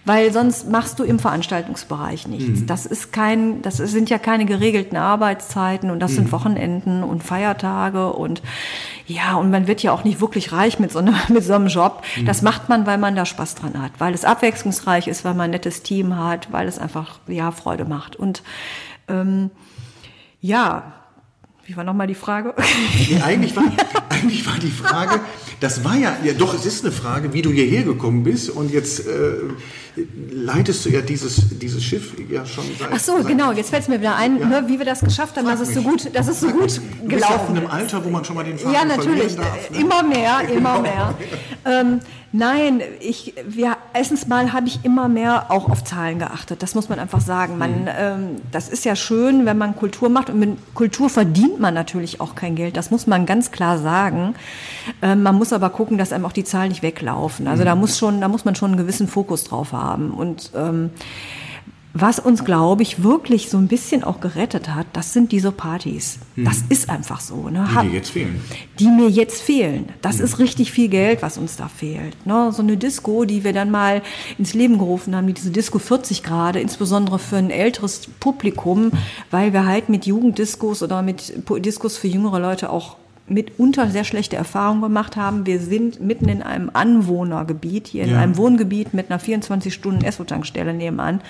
[0.04, 2.60] Weil sonst machst du im Veranstaltungsbereich nichts.
[2.60, 2.66] Mhm.
[2.68, 6.16] Das ist kein, das sind ja keine geregelten Arbeitszeiten und das Mhm.
[6.16, 8.40] sind Wochenenden und Feiertage und
[9.06, 11.68] ja, und man wird ja auch nicht wirklich reich mit so einem, mit so einem
[11.68, 12.02] Job.
[12.16, 12.26] Mhm.
[12.26, 15.44] Das macht man, weil man da Spaß dran hat, weil es abwechslungsreich ist, weil man
[15.46, 18.16] ein nettes Team hat, weil es einfach, ja, Freude macht.
[18.16, 18.42] Und
[19.08, 19.50] ähm,
[20.40, 20.92] ja,
[21.64, 22.54] wie war nochmal die Frage?
[23.08, 23.64] Nee, eigentlich, war,
[24.08, 25.20] eigentlich war die Frage,
[25.60, 28.70] das war ja, ja, doch, es ist eine Frage, wie du hierher gekommen bist und
[28.70, 29.32] jetzt äh,
[30.30, 32.88] leitest du ja dieses, dieses Schiff ja schon seit.
[32.92, 34.46] Ach so, seit, genau, jetzt fällt es mir wieder ein, Ja.
[34.46, 36.64] ne, wie wir das geschafft haben, dass es so gut, dass es so Frag gut
[36.64, 36.80] mich.
[37.00, 37.72] Du bist ja auch gelaufen in einem ist.
[37.72, 39.36] Alter, wo man schon mal den Faden Ja, natürlich.
[39.36, 39.70] darf.
[39.70, 39.78] Ne?
[39.78, 40.80] Immer mehr, immer Genau.
[40.82, 41.14] mehr.
[41.64, 42.00] Ähm,
[42.32, 46.62] nein, ich, wir, erstens mal habe ich immer mehr auch auf Zahlen geachtet.
[46.62, 47.56] Das muss man einfach sagen.
[47.58, 47.88] Man, Mhm.
[47.98, 48.18] ähm,
[48.52, 50.30] das ist ja schön, wenn man Kultur macht.
[50.30, 52.76] Und mit Kultur verdient man natürlich auch kein Geld.
[52.76, 54.34] Das muss man ganz klar sagen.
[55.02, 57.48] Ähm, man muss aber gucken, dass einem auch die Zahlen nicht weglaufen.
[57.48, 57.80] Also da Mhm.
[57.80, 59.85] muss schon, da muss man schon einen gewissen Fokus drauf haben.
[59.94, 60.90] Und ähm,
[61.98, 66.18] was uns, glaube ich, wirklich so ein bisschen auch gerettet hat, das sind diese Partys.
[66.36, 67.48] Das ist einfach so.
[67.48, 67.60] Ne?
[67.60, 67.80] Mhm.
[67.80, 68.40] Die dir jetzt fehlen.
[68.78, 69.88] die mir jetzt fehlen.
[70.02, 72.26] Das ist richtig viel Geld, was uns da fehlt.
[72.26, 72.52] Ne?
[72.52, 74.02] So eine Disco, die wir dann mal
[74.36, 78.90] ins Leben gerufen haben, diese Disco 40 Grad, insbesondere für ein älteres Publikum,
[79.30, 81.32] weil wir halt mit Jugenddiscos oder mit
[81.64, 82.96] Discos für jüngere Leute auch
[83.28, 85.46] mitunter sehr schlechte Erfahrungen gemacht haben.
[85.46, 88.20] Wir sind mitten in einem Anwohnergebiet, hier in Ja.
[88.20, 91.20] einem Wohngebiet mit einer 24-Stunden-Esso-Tankstelle nebenan.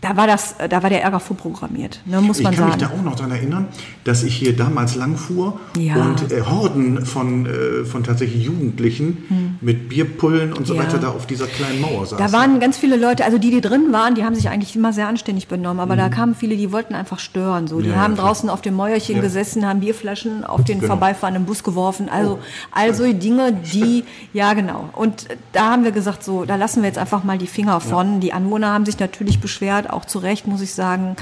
[0.00, 2.80] Da war das, da war der Ärger vorprogrammiert, ne, muss Ich man kann sagen.
[2.80, 3.66] mich da auch noch daran erinnern,
[4.04, 5.96] dass ich hier damals lang fuhr Ja.
[5.96, 10.80] und äh, Horden von, äh, von tatsächlich Jugendlichen mit Bierpullen und so Hm.
[10.82, 10.86] Ja.
[10.86, 12.24] weiter da auf dieser kleinen Mauer saßen.
[12.24, 14.92] Da waren ganz viele Leute, also die, die drin waren, die haben sich eigentlich immer
[14.92, 17.66] sehr anständig benommen, aber da kamen viele, die wollten einfach stören.
[17.66, 17.94] So, die Mhm.
[17.94, 20.92] Ja, haben draußen auf dem Mäuerchen gesessen, haben Bierflaschen auf den Genau.
[20.92, 22.08] vorbeifahrenden Bus geworfen.
[22.08, 22.38] Also, Oh.
[22.70, 24.90] also Dinge, die, ja genau.
[24.94, 28.20] Und da haben wir gesagt, so, da lassen wir jetzt einfach mal die Finger von.
[28.20, 31.16] Die Anwohner haben sich natürlich beschwert, halt auch zu Recht, muss ich sagen,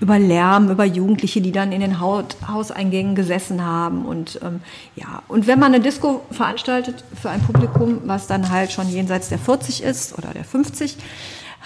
[0.00, 4.60] über Lärm, über Jugendliche, die dann in den Haut, Hauseingängen gesessen haben und ähm,
[4.94, 5.22] ja.
[5.28, 9.38] Und wenn man eine Disco veranstaltet für ein Publikum, was dann halt schon jenseits der
[9.38, 10.96] 40 ist oder der 50,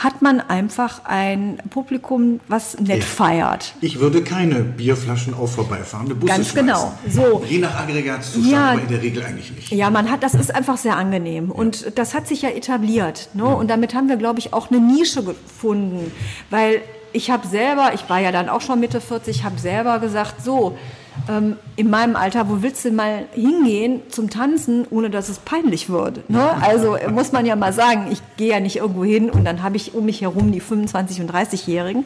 [0.02, 3.74] hat man einfach ein Publikum, was nett feiert.
[3.82, 6.66] Ich würde keine Bierflaschen auf vorbeifahrende Busse Ganz schmeißen.
[6.66, 6.92] genau.
[7.06, 7.44] So.
[7.46, 8.70] Je nach Aggregatzustand, Ja.
[8.70, 9.70] aber in der Regel eigentlich nicht.
[9.72, 13.28] Ja, man hat, das ist einfach sehr angenehm und das hat sich ja etabliert.
[13.34, 13.44] Ne?
[13.44, 16.10] Und damit haben wir, glaube ich, auch eine Nische gefunden,
[16.48, 16.80] weil
[17.12, 20.78] ich habe selber, ich war ja dann auch schon Mitte 40, habe selber gesagt, so
[21.28, 25.88] ähm, in meinem Alter, wo willst du mal hingehen zum Tanzen, ohne dass es peinlich
[25.88, 26.28] wird?
[26.30, 26.50] Ne?
[26.62, 29.76] Also muss man ja mal sagen, ich gehe ja nicht irgendwo hin und dann habe
[29.76, 32.04] ich um mich herum die 25 und 30-Jährigen,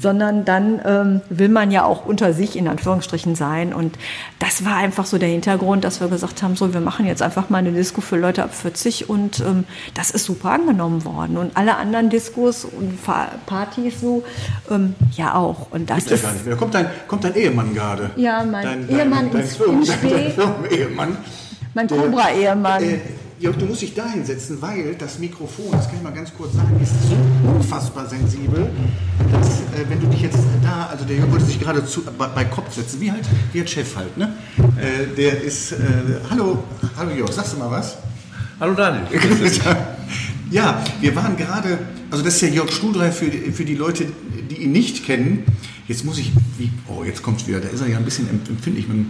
[0.00, 3.72] sondern dann ähm, will man ja auch unter sich in Anführungsstrichen sein.
[3.72, 3.98] Und
[4.38, 7.50] das war einfach so der Hintergrund, dass wir gesagt haben, so wir machen jetzt einfach
[7.50, 9.64] mal eine Disco für Leute ab 40 und ähm,
[9.94, 11.36] das ist super angenommen worden.
[11.36, 12.98] Und alle anderen Diskos und
[13.46, 14.24] Partys so,
[14.70, 15.70] ähm, ja auch.
[15.70, 16.54] Und das Gibt's ja ist gar nicht mehr.
[16.54, 18.10] Da kommt dein, kommt dein Ehemann gerade.
[18.16, 20.10] Ja, mein dein, Ehemann dein, in dein, Spee.
[20.10, 21.16] dein Firmen-Ehemann.
[21.74, 22.82] mein Cobra-Ehemann.
[22.82, 22.98] Äh,
[23.38, 26.54] Jörg, du musst dich da hinsetzen, weil das Mikrofon, das kann ich mal ganz kurz
[26.54, 28.70] sagen, ist so unfassbar sensibel,
[29.30, 32.28] dass äh, wenn du dich jetzt da, also der Jörg wollte sich gerade zu, bei,
[32.28, 34.32] bei Kopf setzen, wie halt, wie halt Chef halt, ne?
[34.80, 35.76] Äh, der ist, äh,
[36.30, 36.64] hallo,
[36.96, 37.98] hallo Jörg, sagst du mal was?
[38.58, 39.04] Hallo Daniel.
[40.50, 41.78] Ja, wir waren gerade,
[42.08, 44.06] also das ist der Jörg Stuhlrei für, für die Leute,
[44.48, 45.44] die ihn nicht kennen.
[45.88, 48.40] Jetzt muss ich, wie, oh, jetzt kommt's wieder, da ist er ja ein bisschen em-
[48.48, 49.06] empfindlich mit, mit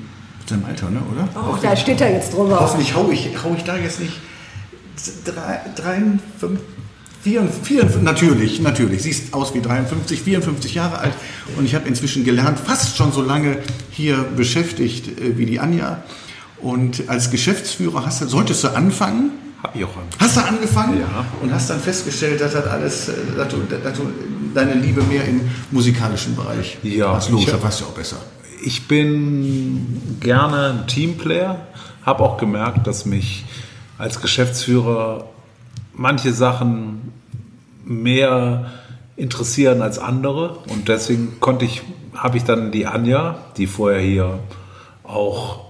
[0.48, 1.28] seinem Alter, ne, oder?
[1.34, 2.60] oh, da steht er jetzt drüber.
[2.60, 4.12] Hoffentlich hau ich, hau ich da jetzt nicht
[5.24, 6.02] drei, drei,
[6.38, 6.60] fünf,
[7.22, 9.02] vier, vier, natürlich, natürlich.
[9.02, 11.14] Siehst aus wie 53, 54 Jahre alt
[11.56, 13.58] und ich habe inzwischen gelernt, fast schon so lange
[13.90, 16.02] hier beschäftigt äh, wie die Anja.
[16.60, 19.30] Und als Geschäftsführer hast du, solltest du anfangen.
[19.62, 20.04] Hab ich auch an.
[20.18, 21.24] Hast du angefangen Ja.
[21.42, 24.02] und hast dann festgestellt, dass das alles, äh, dass du, dass du
[24.56, 27.30] deine Liebe mehr im musikalischen Bereich Ja, hast.
[27.30, 28.16] Logisch, das weißt du auch besser.
[28.64, 31.66] Ich bin gerne ein Teamplayer,
[32.04, 33.44] habe auch gemerkt, dass mich
[33.98, 35.28] als Geschäftsführer
[35.94, 37.12] manche Sachen
[37.84, 38.70] mehr
[39.16, 41.82] interessieren als andere und deswegen konnte ich,
[42.14, 44.38] habe ich dann die Anja, die vorher hier
[45.04, 45.60] auch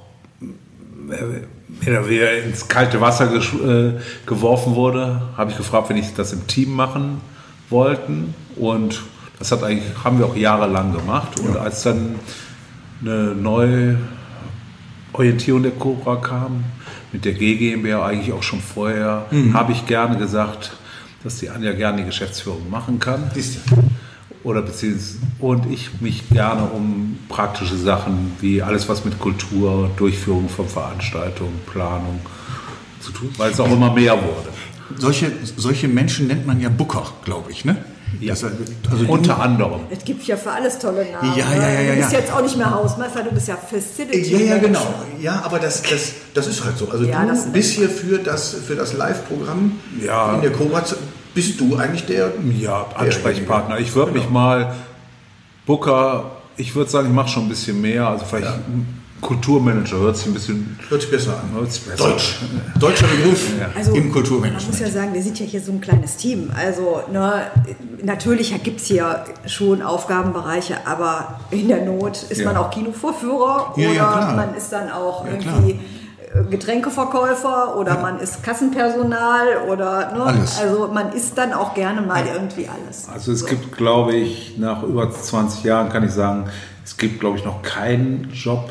[1.10, 6.32] äh, oder weniger ins kalte Wasser äh, geworfen wurde, habe ich gefragt, wenn ich das
[6.32, 7.20] im Team machen
[7.70, 9.02] wollten und
[9.38, 12.16] das hat eigentlich, haben wir auch jahrelang gemacht und als dann
[13.00, 13.98] eine neue
[15.12, 16.64] Orientierung der Cobra kam,
[17.12, 20.72] mit der GmbH eigentlich auch schon vorher, habe ich gerne gesagt,
[21.22, 23.30] dass die Anja gerne die Geschäftsführung machen kann.
[23.34, 23.76] Siehst du.
[24.44, 30.48] Oder beziehungsweise, und ich mich gerne um praktische Sachen wie alles, was mit Kultur, Durchführung
[30.48, 32.20] von Veranstaltungen, Planung
[33.00, 34.48] zu tun, weil es auch immer mehr wurde.
[34.98, 37.76] Solche, solche Menschen nennt man ja Booker, glaube ich, ne?
[38.20, 38.32] Ja.
[38.34, 39.80] Das, also Unter anderem.
[39.90, 41.36] Es gibt ja für alles tolle Namen.
[41.36, 42.18] Ja, ja, ja, ja, Du bist ja.
[42.20, 44.32] jetzt auch nicht mehr Hausmeister, du bist ja Facility.
[44.32, 44.94] Ja, ja, genau.
[45.20, 46.88] Ja, aber das, das, das ist halt so.
[46.88, 49.72] Also Ja, du das- bist hier für das, für das Live-Programm
[50.02, 50.34] Ja.
[50.36, 50.82] in der Cobra.
[51.34, 52.32] Bist du eigentlich der?
[52.58, 53.80] Ja, Ansprechpartner.
[53.80, 54.74] Ich würde mich mal,
[55.66, 58.08] Booker, ich würde sagen, ich mache schon ein bisschen mehr.
[58.08, 58.46] Also vielleicht
[59.20, 61.58] Kulturmanager hört sich ein bisschen Hört sich besser an.
[61.58, 62.38] hört sich besser Deutsch.
[62.78, 66.16] Deutscher Begriff Also, im Man muss ja sagen, wir sind ja hier so ein kleines
[66.16, 66.50] Team.
[66.54, 67.42] Also ne,
[68.02, 72.46] natürlich gibt es hier schon Aufgabenbereiche, aber in der Not ist Ja.
[72.52, 74.36] man auch Kinovorführer Ja, oder ja, klar.
[74.36, 75.80] man ist dann auch Ja, irgendwie
[76.34, 80.58] äh, Getränkeverkäufer oder man ist Kassenpersonal oder ne, Alles.
[80.60, 83.08] also man ist dann auch gerne mal irgendwie alles.
[83.12, 86.44] Also es gibt, glaube ich, nach über 20 Jahren kann ich sagen,
[86.84, 88.70] es gibt, glaube ich, noch keinen Job,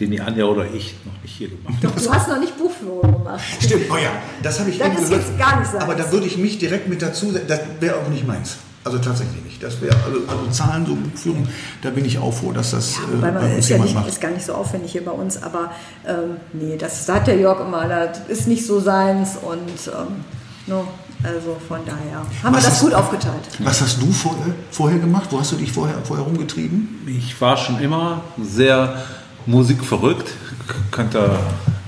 [0.00, 1.92] den die Anja oder ich noch nicht hier gemacht haben.
[2.04, 3.40] Du hast noch nicht Buchführung gemacht.
[3.60, 4.10] Stimmt, oh ja,
[4.42, 5.82] das habe ich Das eben ist jetzt gar nicht seins.
[5.82, 8.56] Aber da würde ich mich direkt mit dazu, das wäre auch nicht meins.
[8.84, 9.60] Also tatsächlich nicht.
[9.62, 11.48] Das wäre, also, also Zahlen, so Buchführung,
[11.82, 13.84] da bin ich auch froh, dass das äh, Weil man bei uns ist ja jemand
[13.90, 14.08] nicht, macht.
[14.08, 15.72] ist gar nicht so aufwendig hier bei uns, aber
[16.06, 20.24] ähm, nee, das sagt der Jörg immer, das ist nicht so seins und ähm,
[20.68, 20.86] no,
[21.24, 23.40] also von daher haben Was wir das ist- gut aufgeteilt.
[23.58, 25.28] Was hast du vorher, vorher gemacht?
[25.32, 27.00] Wo hast du dich vorher, vorher rumgetrieben?
[27.08, 29.02] Ich war schon immer sehr
[29.46, 30.28] musikverrückt.
[30.66, 31.38] K- Könnt ihr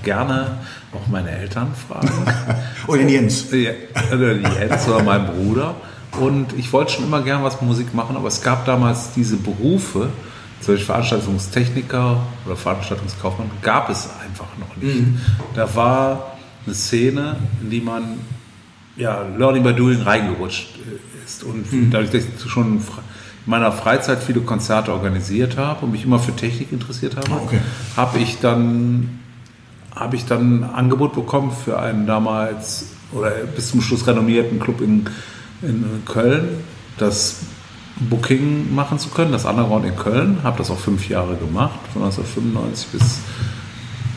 [0.03, 0.57] gerne
[0.93, 2.09] auch meine Eltern fragen.
[2.87, 3.45] Oh, den Jens.
[3.51, 5.75] Oder Jens oder mein Bruder.
[6.19, 10.09] Und ich wollte schon immer gern was Musik machen, aber es gab damals diese Berufe,
[10.59, 15.05] zum Beispiel Veranstaltungstechniker oder Veranstaltungskaufmann, gab es einfach noch nicht.
[15.53, 18.19] Da war eine Szene, in die man
[18.95, 21.43] ja, Learning by Doing reingerutscht äh, ist.
[21.43, 22.81] Und dadurch, dass ich schon
[23.49, 27.59] meiner Freizeit viele Konzerte organisiert habe und mich immer für Technik interessiert habe, Ah, okay.
[27.97, 29.19] habe ich dann
[29.95, 34.81] habe ich dann ein Angebot bekommen für einen damals oder bis zum Schluss renommierten Club
[34.81, 35.07] in,
[35.61, 36.63] in Köln,
[36.97, 37.41] das
[37.99, 40.37] Booking machen zu können, das Underground in Köln.
[40.43, 43.19] Habe das auch fünf Jahre gemacht, von 1995 bis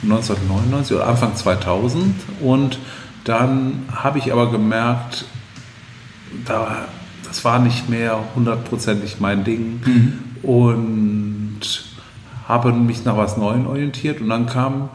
[0.03, 2.14] 1999 oder Anfang 2000.
[2.40, 2.79] Und
[3.25, 5.25] dann habe ich aber gemerkt,
[6.45, 6.87] da,
[7.33, 9.81] das war nicht mehr hundertprozentig mein Ding
[10.42, 11.61] und
[12.47, 14.21] habe mich nach was Neuem orientiert.
[14.21, 14.90] Und dann kam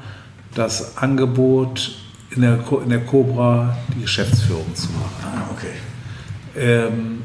[0.53, 1.97] das Angebot,
[2.29, 5.15] in der, Co- in der Cobra die Geschäftsführung zu machen.
[5.23, 5.73] Ah, okay.
[6.55, 7.23] Ähm,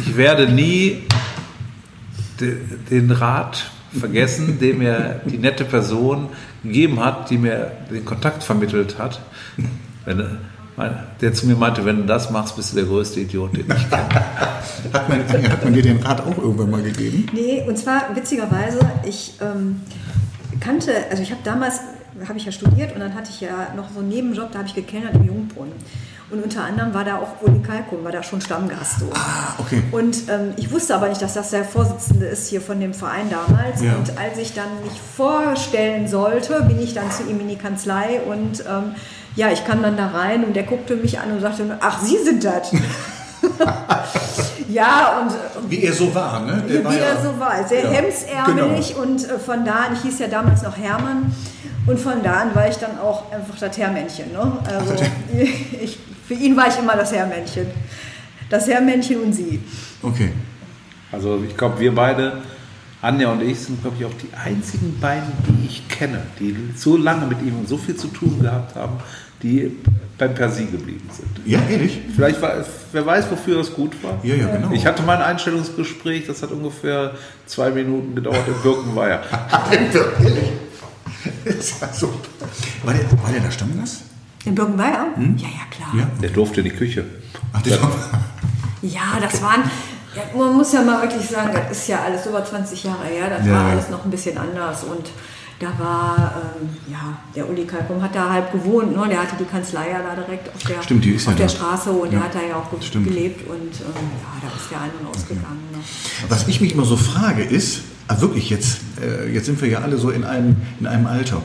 [0.00, 1.02] ich werde nie
[2.40, 2.56] de,
[2.90, 6.28] den Rat vergessen, den mir die nette Person
[6.62, 9.20] gegeben hat, die mir den Kontakt vermittelt hat.
[10.06, 10.38] Wenn,
[11.20, 13.90] der zu mir meinte, wenn du das machst, bist du der größte Idiot, den ich
[13.90, 14.08] kenne.
[14.92, 17.26] Hat man, hat man dir den Rat auch irgendwann mal gegeben?
[17.32, 19.80] Nee, und zwar witzigerweise, ich ähm,
[20.60, 21.80] kannte, also ich habe damals,
[22.26, 24.68] habe ich ja studiert und dann hatte ich ja noch so einen Nebenjob, da habe
[24.68, 25.72] ich gekellnert im Jungbrunnen.
[26.30, 29.10] Und unter anderem war da auch Uli Kalkum, war da schon Stammgast so.
[29.14, 29.82] Ah, okay.
[29.92, 33.30] Und ähm, ich wusste aber nicht, dass das der Vorsitzende ist hier von dem Verein
[33.30, 33.82] damals.
[33.82, 33.94] Ja.
[33.96, 38.20] Und als ich dann mich vorstellen sollte, bin ich dann zu ihm in die Kanzlei
[38.26, 38.94] und ähm,
[39.36, 42.18] ja, ich kam dann da rein und der guckte mich an und sagte, ach, Sie
[42.22, 42.72] sind das.
[44.68, 46.62] ja, und äh, Wie er so war, ne?
[46.68, 49.92] Der wie war er ja- so war, sehr Ja, hemsärmelig und äh, von da an,
[49.94, 51.32] ich hieß ja damals noch Hermann
[51.86, 54.32] und von da an war ich dann auch einfach das Herrmännchen.
[54.32, 54.52] Ne?
[54.64, 54.94] Also
[55.82, 57.66] ich, für ihn war ich immer das Herrmännchen.
[58.48, 59.60] Das Herrmännchen und sie.
[60.02, 60.32] Okay.
[61.12, 62.42] Also ich glaube, wir beide,
[63.02, 66.96] Anja und ich, sind, glaube ich, auch die einzigen beiden, die ich kenne, die so
[66.96, 68.94] lange mit ihm und so viel zu tun gehabt haben,
[69.44, 69.76] die
[70.16, 71.28] beim Persil geblieben sind.
[71.44, 72.00] Ja, ehrlich?
[72.16, 74.18] Vielleicht war, wer weiß, wofür das gut war.
[74.22, 74.72] Ja, ja, genau.
[74.72, 77.12] Ich hatte mein Einstellungsgespräch, das hat ungefähr
[77.46, 79.22] zwei Minuten gedauert in Birkenweier.
[79.70, 80.52] ehrlich?
[81.44, 82.08] Ist ja so.
[82.84, 84.02] War der, war der da Stammgast?
[84.46, 85.08] In Birkenweier?
[85.16, 85.94] Ja, ja, klar.
[85.94, 86.08] Ja.
[86.22, 87.04] Der durfte in die Küche.
[87.52, 87.90] Ach, das war,
[88.82, 89.62] Ja, das waren,
[90.14, 93.28] ja, man muss ja mal wirklich sagen, das ist ja alles über 20 Jahre her,
[93.28, 95.10] das Ja, war alles noch ein bisschen anders und
[95.60, 99.06] da war, ähm, ja, der Uli Kalkum hat da halb gewohnt, ne?
[99.08, 101.52] der hatte die Kanzlei ja da direkt auf der, Stimmt, ist ja auf der da.
[101.52, 103.06] Straße und Ja, der hat da ja auch stimmt.
[103.06, 105.60] gelebt und ähm, ja, da ist der ein- und ausgegangen.
[105.72, 105.78] Ne?
[106.28, 109.78] Was ich mich immer so frage ist, ah, wirklich jetzt, äh, jetzt sind wir ja
[109.80, 111.40] alle so in einem, in einem Alter.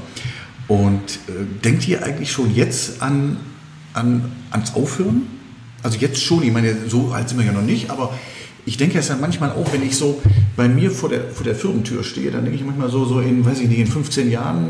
[0.68, 3.38] Und äh, denkt ihr eigentlich schon jetzt an,
[3.94, 5.28] an, ans Aufhören?
[5.82, 8.14] Also jetzt schon, ich meine, so alt sind wir ja noch nicht, aber
[8.70, 10.22] ich denke es ja manchmal auch, wenn ich so
[10.56, 13.44] bei mir vor der, vor der Firmentür stehe, dann denke ich manchmal so, so in,
[13.44, 14.70] weiß ich nicht, in 15 Jahren, äh,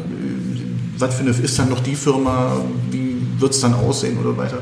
[0.98, 4.60] was für eine ist dann noch die Firma, wie wird es dann aussehen oder weiter?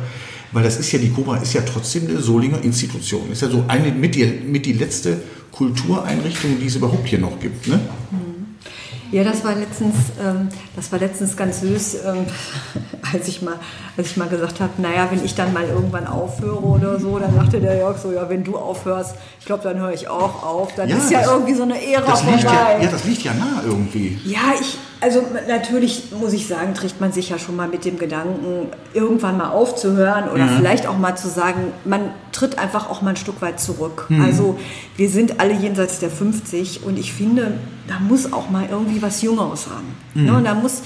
[0.52, 3.32] Weil das ist ja, die Cobra ist ja trotzdem eine Solinger Institution.
[3.32, 5.21] Ist ja so eine mit die, mit die letzte
[5.52, 7.67] Kultureinrichtung, die es überhaupt hier noch gibt.
[7.67, 7.80] Ne?
[9.11, 12.25] Ja, das war letztens, ähm, das war letztens ganz süß, ähm,
[13.13, 13.55] als ich mal,
[13.95, 17.33] als ich mal gesagt habe, naja, wenn ich dann mal irgendwann aufhöre oder so, dann
[17.33, 20.75] sagte der Jörg so, ja, wenn du aufhörst, ich glaube, dann höre ich auch auf.
[20.75, 22.37] Dann ist ja das- irgendwie so eine Ära das vorbei.
[22.43, 24.19] ja, ja, das liegt ja nah irgendwie.
[24.25, 27.97] Ja, ich, also natürlich muss ich sagen, trägt man sich ja schon mal mit dem
[27.97, 33.11] Gedanken, irgendwann mal aufzuhören oder vielleicht auch mal zu sagen, man tritt einfach auch mal
[33.11, 34.07] ein Stück weit zurück.
[34.21, 34.57] Also
[34.97, 37.53] wir sind alle jenseits der 50 und ich finde,
[37.88, 39.84] da muss auch mal irgendwie was Jüngeres ran.
[40.13, 40.82] Ne, und da muss,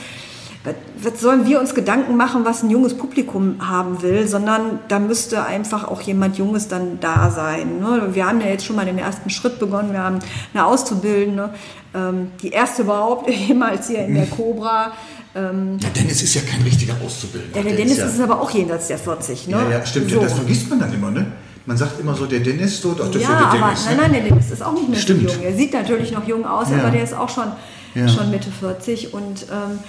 [0.63, 5.43] was- sollen wir uns Gedanken machen, was ein junges Publikum haben will, sondern da müsste
[5.45, 7.79] einfach auch jemand Junges dann da sein.
[7.79, 8.09] Ne?
[8.13, 10.19] Wir haben ja jetzt schon mal den ersten Schritt begonnen, wir haben
[10.53, 11.49] eine Auszubildende,
[11.95, 14.91] ähm, die erste überhaupt jemals hier in der Cobra.
[15.33, 17.57] Ähm, Ja, Dennis ist ja kein richtiger Auszubildender.
[17.57, 19.47] ja, der Der Dennis ja, ist aber auch jenseits der 40.
[19.47, 19.53] Ne?
[19.55, 20.11] ja, ja, stimmt.
[20.11, 20.19] So.
[20.19, 21.25] Das vergisst man dann immer, ne?
[21.65, 23.85] Man sagt immer so, der Dennis, so, doch, das ist Ja, ja der aber Dennis.
[23.85, 24.01] nein, ne?
[24.03, 25.29] nein, der Dennis ist auch nicht mehr Stimmt.
[25.29, 25.43] so jung.
[25.43, 26.77] Er sieht natürlich noch jung aus, Ja.
[26.79, 27.51] aber der ist auch schon,
[27.93, 28.07] Ja.
[28.07, 29.79] schon Mitte 40 und ähm,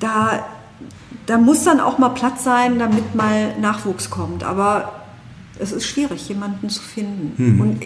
[0.00, 0.44] da,
[1.26, 4.42] da muss dann auch mal Platz sein, damit mal Nachwuchs kommt.
[4.42, 4.92] Aber
[5.60, 7.60] es ist schwierig, jemanden zu finden.
[7.60, 7.84] Und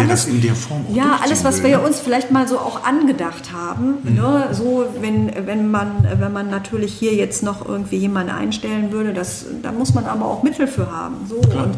[0.00, 0.08] Hm.
[0.08, 1.86] das in der Form auch ja, alles, was will, wir ne?
[1.86, 4.48] uns vielleicht mal so auch angedacht haben, ne?
[4.52, 9.46] so wenn, wenn, man, wenn man natürlich hier jetzt noch irgendwie jemanden einstellen würde, das,
[9.62, 11.16] da muss man aber auch Mittel für haben.
[11.28, 11.36] So.
[11.36, 11.74] Und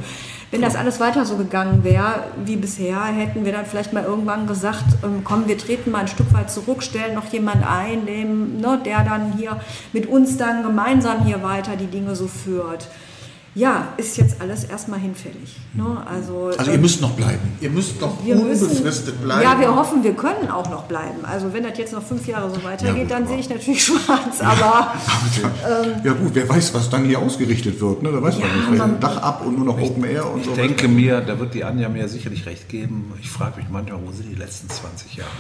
[0.51, 4.47] wenn das alles weiter so gegangen wäre wie bisher, hätten wir dann vielleicht mal irgendwann
[4.47, 8.59] gesagt, ähm, komm, wir treten mal ein Stück weit zurück, stellen noch jemand ein, dem,
[8.59, 9.61] ne, der dann hier
[9.93, 12.89] mit uns dann gemeinsam hier weiter die Dinge so führt.
[13.59, 15.57] Ja, ist jetzt alles erstmal hinfällig.
[15.75, 15.85] Ne?
[16.07, 17.41] Also, Also ähm, ihr müsst noch bleiben.
[17.61, 19.43] Ihr müsst noch wir müssen, unbefristet bleiben.
[19.43, 21.25] Ja, wir hoffen, wir können auch noch bleiben.
[21.25, 23.49] Also wenn das jetzt noch fünf Jahre so weitergeht, Ja, gut, dann aber- sehe ich
[23.49, 24.41] natürlich schwarz.
[24.41, 24.95] Aber
[26.05, 28.03] ja gut, wer weiß, was dann hier ausgerichtet wird.
[28.03, 28.13] Ne?
[28.13, 28.79] Da weiß Ja, man nicht.
[28.79, 30.51] Man- Dach ab und nur noch Open Air und so.
[30.53, 33.13] Ich denke mir, da wird die Anja mir sicherlich recht geben.
[33.21, 35.31] Ich frage mich manchmal, wo sind die letzten 20 Jahre?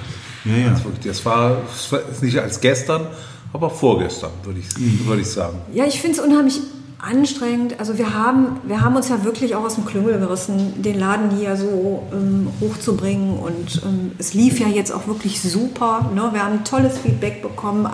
[0.45, 0.71] Ja, ja.
[0.71, 3.07] Das, wirklich, das war das war nicht als gestern,
[3.53, 5.07] aber vorgestern, würde ich, Mhm.
[5.07, 5.59] würde ich sagen.
[5.73, 6.61] ja, ich finde es unheimlich
[6.99, 7.79] anstrengend.
[7.79, 11.31] Also wir haben, wir haben uns ja wirklich auch aus dem Klüngel gerissen, den Laden
[11.31, 13.39] hier so ähm, hochzubringen.
[13.39, 16.11] Und ähm, es lief ja jetzt auch wirklich super.
[16.15, 16.31] Ne?
[16.33, 17.89] Wir haben tolles Feedback bekommen,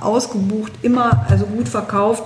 [0.00, 2.24] ausgebucht, immer also gut verkauft,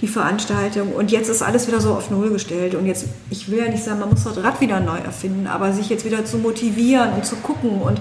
[0.00, 0.92] die Veranstaltung.
[0.92, 2.74] Und jetzt ist alles wieder so auf Null gestellt.
[2.74, 5.72] Und jetzt, ich will ja nicht sagen, man muss das Rad wieder neu erfinden, aber
[5.72, 8.00] sich jetzt wieder zu motivieren und zu gucken und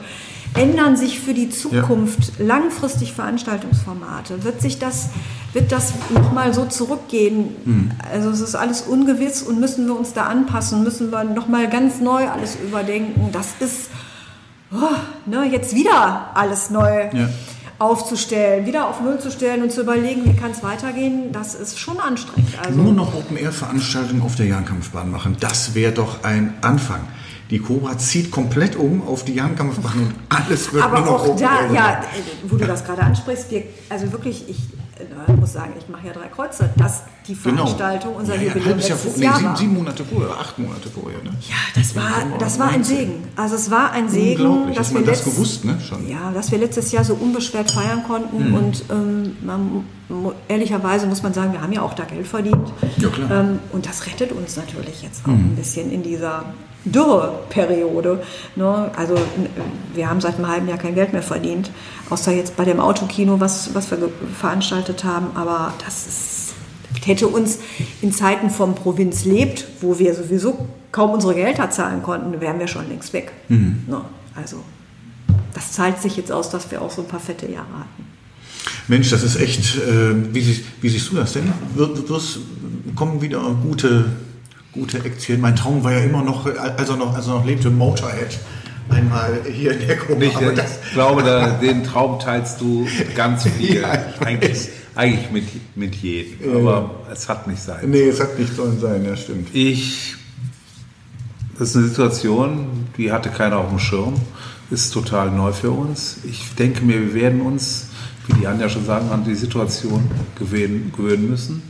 [0.54, 4.44] ändern sich für die Zukunft langfristig Veranstaltungsformate?
[4.44, 5.10] Wird sich das,
[5.54, 7.92] wird das nochmal so zurückgehen?
[8.12, 10.84] Also es ist alles ungewiss und müssen wir uns da anpassen?
[10.84, 13.30] Müssen wir nochmal ganz neu alles überdenken?
[13.32, 13.90] Das ist
[14.74, 17.30] oh, ne, jetzt wieder alles neu Ja.
[17.80, 21.80] aufzustellen, wieder auf Null zu stellen und zu überlegen, wie kann es weitergehen, das ist
[21.80, 22.50] schon anstrengend.
[22.64, 27.02] Also Nur noch Open-Air-Veranstaltungen auf der Jahrenkampfbahn machen, das wäre doch ein Anfang.
[27.52, 31.36] Die Cobra zieht komplett um auf die Jahrenkampfbahn und alles wird Aber nur noch auch
[31.36, 32.02] da, ja,
[32.48, 34.58] wo du das gerade ansprichst, wir, also wirklich, ich
[35.00, 37.58] äh, muss sagen, ich mache ja drei Kreuze, dass die Genau.
[37.68, 40.58] Veranstaltung, unser ja, ja, Jubiläum halbes Jahr vor, nee, Jahr sieben, sieben Monate vorher, acht
[40.60, 41.22] Monate vorher.
[41.24, 41.30] Ne?
[41.50, 43.28] Ja, das war, das war ein Segen.
[43.36, 45.78] Also es war ein Segen, Unglaublich, dass man wir das gewusst, ne?
[45.88, 46.10] Schon.
[46.10, 48.54] Ja, dass wir letztes Jahr so unbeschwert feiern konnten Mhm.
[48.56, 49.84] und ähm, man,
[50.48, 52.72] ehrlicherweise muss man sagen, wir haben ja auch da Geld verdient.
[52.98, 53.44] Ja, klar.
[53.44, 53.50] Mhm.
[53.52, 56.46] Ähm, und das rettet uns natürlich jetzt auch ein bisschen in dieser
[56.86, 58.24] Dürreperiode.
[58.56, 58.91] Ne?
[58.96, 59.15] Also
[59.94, 61.72] wir haben seit einem halben Jahr kein Geld mehr verdient,
[62.10, 65.28] außer jetzt bei dem Autokino, was, was wir veranstaltet haben.
[65.36, 66.54] Aber das ist,
[67.06, 67.60] hätte uns
[68.02, 72.67] in Zeiten vom Provinz lebt, wo wir sowieso kaum unsere Gelder zahlen konnten, wären wir
[72.67, 73.32] schon längst weg.
[73.48, 73.84] Mhm.
[73.88, 74.02] Ne?
[74.36, 74.58] Also
[75.54, 78.06] das zahlt sich jetzt aus, dass wir auch so ein paar fette Jahre hatten.
[78.88, 81.52] Mensch, das ist echt, äh, wie, siehst, wie siehst du das denn?
[81.76, 82.39] Wird, wir's,
[82.96, 84.06] kommen wieder gute,
[84.74, 85.42] gute Aktien?
[85.42, 88.40] Mein Traum war ja immer noch, äh, als er noch, als er noch lebte, Motorhead.
[88.90, 90.26] Einmal hier in der Gruppe.
[90.26, 93.82] Ich, aber ich glaube, da, den Traum teilst du ganz viel.
[93.82, 96.58] Ja, eigentlich eigentlich mit, mit jedem.
[96.58, 97.90] Aber es hat nicht sein.
[97.90, 99.50] nee, es hat nicht sollen sein, ja stimmt.
[99.54, 100.16] Ich,
[101.58, 104.16] das ist eine Situation, die hatte keiner auf dem Schirm,
[104.70, 106.18] ist total neu für uns.
[106.24, 107.88] Ich denke mir, wir werden uns,
[108.28, 111.64] wie die Anja schon sagen, an die Situation gewöhnen, gewöhnen müssen.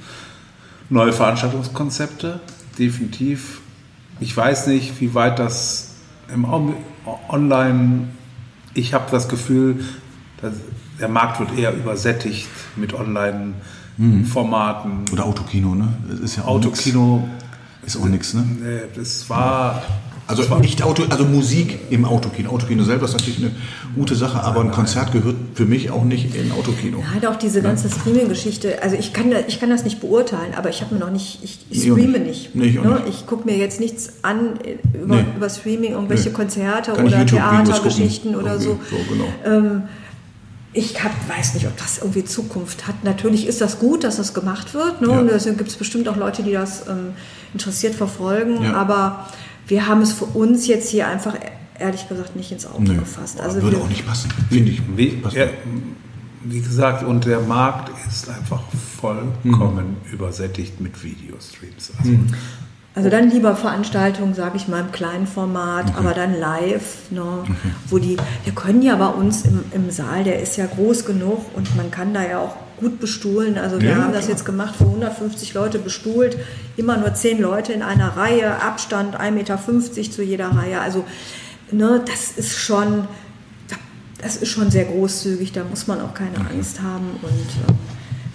[0.90, 2.42] Neue Veranstaltungskonzepte,
[2.78, 3.62] definitiv.
[4.20, 5.96] Ich weiß nicht, wie weit das
[6.34, 6.46] im
[7.30, 8.08] online,
[8.74, 9.84] ich habe das Gefühl,
[10.42, 10.54] dass
[11.00, 15.06] der Markt wird eher übersättigt mit Online-Formaten.
[15.12, 15.94] Oder Autokino, ne?
[16.10, 16.68] Das ist ja auch nix.
[16.68, 17.28] Autokino,
[17.86, 18.44] Ist auch nichts, ne?
[18.44, 19.82] Nee, das war.
[20.28, 22.52] Also nicht Auto, also Musik im Autokino.
[22.52, 23.52] Autokino selber ist natürlich eine
[23.96, 27.04] gute Sache, aber ein Konzert gehört für mich auch nicht in Autokino.
[27.14, 30.82] Hat auch diese ganze Streaming-Geschichte, also ich kann, ich kann das nicht beurteilen, aber ich
[30.82, 32.56] habe mir noch nicht, ich, ich streame nicht.
[32.56, 33.02] Nee, ich ne?
[33.10, 35.26] Ich gucke mir jetzt nichts an äh, über, Nee.
[35.36, 36.36] über Streaming, irgendwelche Nee.
[36.36, 38.80] Konzerte Kann oder Theatergeschichten oder so.
[38.90, 39.82] So, genau.
[40.74, 43.04] Ich hab, weiß nicht, ob das irgendwie Zukunft hat.
[43.04, 45.02] Natürlich ist das gut, dass das gemacht wird.
[45.02, 45.10] Ne?
[45.10, 45.20] Ja.
[45.20, 47.10] Und da gibt es bestimmt auch Leute, die das ähm,
[47.54, 48.64] interessiert verfolgen.
[48.64, 48.76] Ja.
[48.76, 49.28] Aber
[49.72, 51.34] wir haben es für uns jetzt hier einfach
[51.80, 53.00] ehrlich gesagt nicht ins Auge Nö.
[53.00, 53.40] gefasst.
[53.40, 54.82] Also würde wir, auch nicht passen, finde ich.
[54.96, 55.48] Wie, ja,
[56.44, 58.62] wie gesagt, und der Markt ist einfach
[59.00, 61.94] vollkommen übersättigt mit Videostreams.
[61.98, 62.12] Also,
[62.94, 67.46] Also dann lieber Veranstaltungen, sage ich mal, im kleinen Format, aber dann live, ne,
[67.88, 71.46] wo die, wir können ja bei uns im, im Saal, der ist ja groß genug
[71.56, 73.58] und man kann da ja auch gut bestuhlen.
[73.58, 74.32] Also wir Ja, haben das klar.
[74.32, 76.38] jetzt gemacht für 150 Leute bestuhlt,
[76.76, 79.60] immer nur 10 Leute in einer Reihe, Abstand 1,50 Meter
[80.12, 80.82] zu jeder Reihe.
[80.82, 81.06] Also
[81.72, 83.08] ne, das ist schon,
[84.22, 87.74] das ist schon sehr großzügig, da muss man auch keine Angst haben und äh,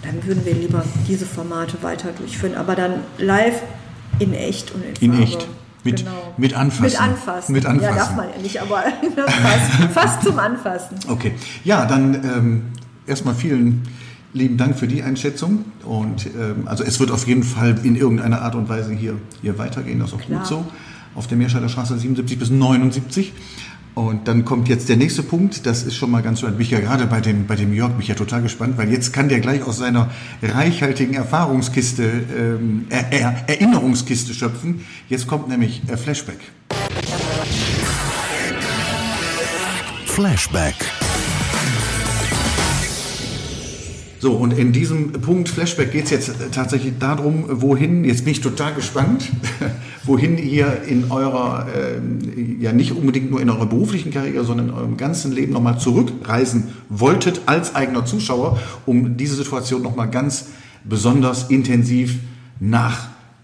[0.02, 3.60] dann würden wir lieber diese Formate weiter durchführen, aber dann live
[4.20, 5.22] in echt und in, In Farbe.
[5.24, 5.48] echt.
[5.84, 6.34] Mit- genau.
[6.36, 6.82] mit anfassen.
[6.84, 7.52] Mit anfassen.
[7.52, 7.94] Mit anfassen.
[7.96, 8.82] Ja, darf man ja nicht, aber
[9.16, 10.96] fast, fast zum Anfassen.
[11.08, 11.34] Okay.
[11.62, 12.62] Ja, dann ähm,
[13.06, 13.86] erstmal vielen
[14.32, 15.64] lieben Dank für die Einschätzung.
[15.84, 19.58] Und ähm, also es wird auf jeden Fall in irgendeiner Art und Weise hier, hier
[19.58, 19.98] weitergehen.
[19.98, 20.40] Das ist auch Klar.
[20.40, 20.66] gut so.
[21.14, 23.32] Auf der Meerscheider Straße 77 bis 79.
[23.96, 25.64] Und dann kommt jetzt der nächste Punkt.
[25.64, 27.96] Das ist schon mal ganz so ein mich ja gerade bei dem, bei dem Jörg
[27.96, 30.10] mich ja total gespannt, weil jetzt kann der gleich aus seiner
[30.42, 34.84] reichhaltigen Erfahrungskiste, ähm, er, er, Erinnerungskiste schöpfen.
[35.08, 36.40] Jetzt kommt nämlich äh, Flashback.
[40.04, 40.74] Flashback.
[44.18, 48.40] So, und in diesem Punkt Flashback geht es jetzt tatsächlich darum, wohin, jetzt bin ich
[48.40, 49.30] total gespannt,
[50.04, 54.74] wohin ihr in eurer, ähm, ja nicht unbedingt nur in eurer beruflichen Karriere, sondern in
[54.74, 60.46] eurem ganzen Leben nochmal zurückreisen wolltet als eigener Zuschauer, um diese Situation nochmal ganz
[60.84, 62.16] besonders intensiv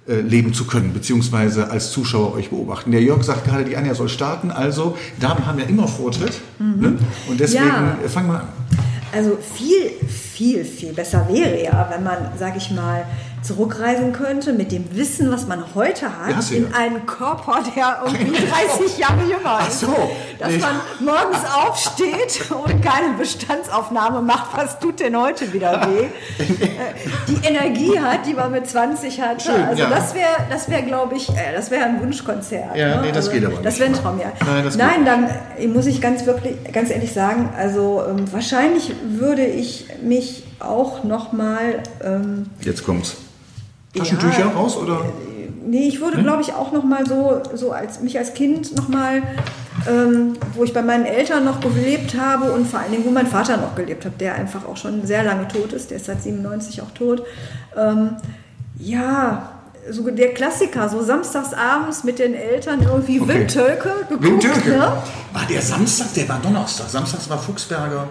[0.07, 2.92] nachleben zu können, beziehungsweise als Zuschauer euch beobachten.
[2.92, 6.40] Der Jörg sagt gerade, die Anja soll starten, also Damen haben ja immer Vortritt.
[6.59, 6.96] Ne?
[7.28, 7.99] Und deswegen Ja.
[8.05, 8.46] äh, fangen wir an.
[9.12, 13.04] Also viel, viel, viel besser wäre ja, wenn man, sage ich mal,
[13.43, 18.47] zurückreisen könnte mit dem Wissen, was man heute hat, Ja, in einen Körper, der irgendwie
[18.78, 19.80] 30 Jahre jünger ist.
[19.80, 19.95] so.
[20.38, 20.59] Dass Nee.
[20.59, 26.05] man morgens aufsteht und keine Bestandsaufnahme macht, was tut denn heute wieder weh?
[26.05, 26.09] Äh,
[27.28, 29.40] die Energie hat, die man mit 20 hatte.
[29.45, 29.90] Schön, also ja.
[29.90, 32.76] das wäre, das wäre, glaube ich, äh, das wäre ein Wunschkonzert.
[32.76, 33.03] Ja, ne?
[33.03, 33.80] nee, das also, geht aber Das nicht.
[33.80, 34.32] wäre ein Traum, ja.
[34.47, 35.28] Nein, das Nein dann
[35.59, 41.03] äh, muss ich ganz wirklich, ganz ehrlich sagen, also ähm, wahrscheinlich würde ich mich auch
[41.05, 43.16] noch mal ähm, Jetzt kommt's.
[43.95, 44.49] Taschentücher Ja.
[44.49, 45.01] raus oder?
[45.64, 48.88] Nee, ich würde, glaube ich, auch noch mal so, so als mich als Kind noch
[48.88, 49.22] mal,
[49.88, 53.26] ähm, wo ich bei meinen Eltern noch gelebt habe und vor allen Dingen, wo mein
[53.28, 56.22] Vater noch gelebt hat, der einfach auch schon sehr lange tot ist, der ist seit
[56.22, 57.22] 97 auch tot.
[57.76, 58.16] Ähm,
[58.78, 59.51] ja,
[59.90, 63.34] so der Klassiker, so samstags abends mit den Eltern irgendwie Okay.
[63.34, 64.24] Windtölke geguckt.
[64.24, 64.70] Windtürke.
[64.70, 64.78] Ne?
[65.32, 66.12] War der Samstag?
[66.14, 66.88] Der war Donnerstag.
[66.88, 68.09] Samstags war Fuchsberger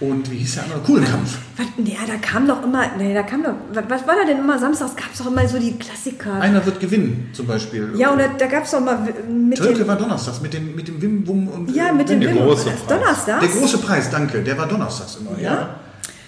[0.00, 0.80] und wie hieß der andere?
[0.80, 1.38] Kuhlenkampf.
[1.56, 4.38] Was, ja, da kam doch immer, nee, da kam doch, was, was war da denn
[4.38, 4.94] immer samstags?
[4.94, 6.34] Gab es doch immer so die Klassiker.
[6.34, 7.92] Einer wird gewinnen, zum Beispiel.
[7.96, 10.76] ja, und da, da gab es doch mal mit Tölke den, war donnerstags mit dem,
[10.76, 12.20] mit dem Wim Wum und ja, äh, mit dem.
[12.20, 12.36] Wim-.
[12.36, 13.40] Donnerstags.
[13.40, 14.42] Der große Preis, danke.
[14.42, 15.38] Der war donnerstags immer.
[15.40, 15.76] Ja?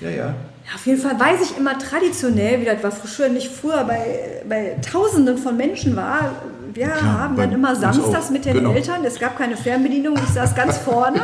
[0.01, 0.17] Ja, ja.
[0.17, 0.35] Ja,
[0.75, 4.77] Auf jeden Fall weiß ich immer traditionell, wie das war früher nicht früher bei, bei
[4.83, 6.33] Tausenden von Menschen war.
[6.73, 8.73] Wir Klar, haben dann immer samstags mit den Genau.
[8.73, 11.21] Eltern, es gab keine Fernbedienung, ich saß ganz vorne.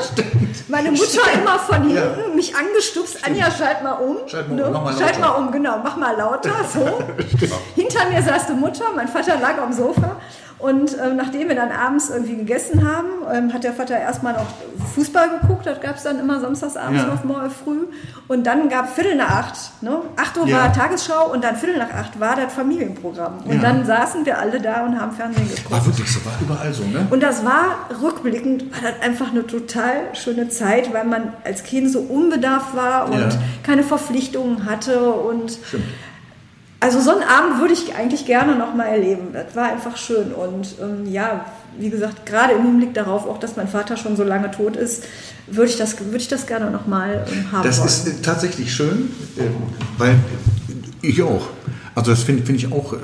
[0.68, 2.34] Meine Mutter immer von hinten Ja.
[2.34, 4.16] mich angestupst, Anja, schalt mal um.
[4.26, 6.80] Schalt mal um, mach mal Schalt mal um, genau, mach mal lauter, so.
[7.76, 10.16] Hinter mir saß die Mutter, mein Vater lag am Sofa.
[10.58, 14.46] Und ähm, nachdem wir dann abends irgendwie gegessen haben, ähm, hat der Vater erstmal noch
[14.94, 15.66] Fußball geguckt.
[15.66, 17.08] Das gab es dann immer samstags abends Ja.
[17.08, 17.86] noch mal früh.
[18.26, 19.82] Und dann gab Viertel nach acht.
[19.82, 19.98] Ne?
[20.16, 20.62] Acht Uhr Ja.
[20.62, 23.40] war Tagesschau und dann Viertel nach acht war das Familienprogramm.
[23.44, 23.60] Und Ja.
[23.60, 25.70] dann saßen wir alle da und haben Fernsehen geguckt.
[25.70, 27.06] War wirklich so, war überall so, ne?
[27.10, 31.90] Und das war rückblickend, war das einfach eine total schöne Zeit, weil man als Kind
[31.92, 35.10] so unbedarft war und keine Verpflichtungen hatte.
[35.12, 35.84] Und Stimmt.
[36.86, 39.28] Also so einen Abend würde ich eigentlich gerne noch mal erleben.
[39.32, 40.32] Das war einfach schön.
[40.32, 41.44] Und ähm, ja,
[41.78, 45.02] wie gesagt, gerade im Hinblick darauf, auch dass mein Vater schon so lange tot ist,
[45.48, 47.88] würde ich das, würde ich das gerne noch mal ähm, haben Das wollen.
[47.88, 49.42] ist äh, tatsächlich schön, äh,
[49.98, 50.14] weil
[51.02, 51.48] ich auch.
[51.96, 52.96] Also das finde find ich auch äh,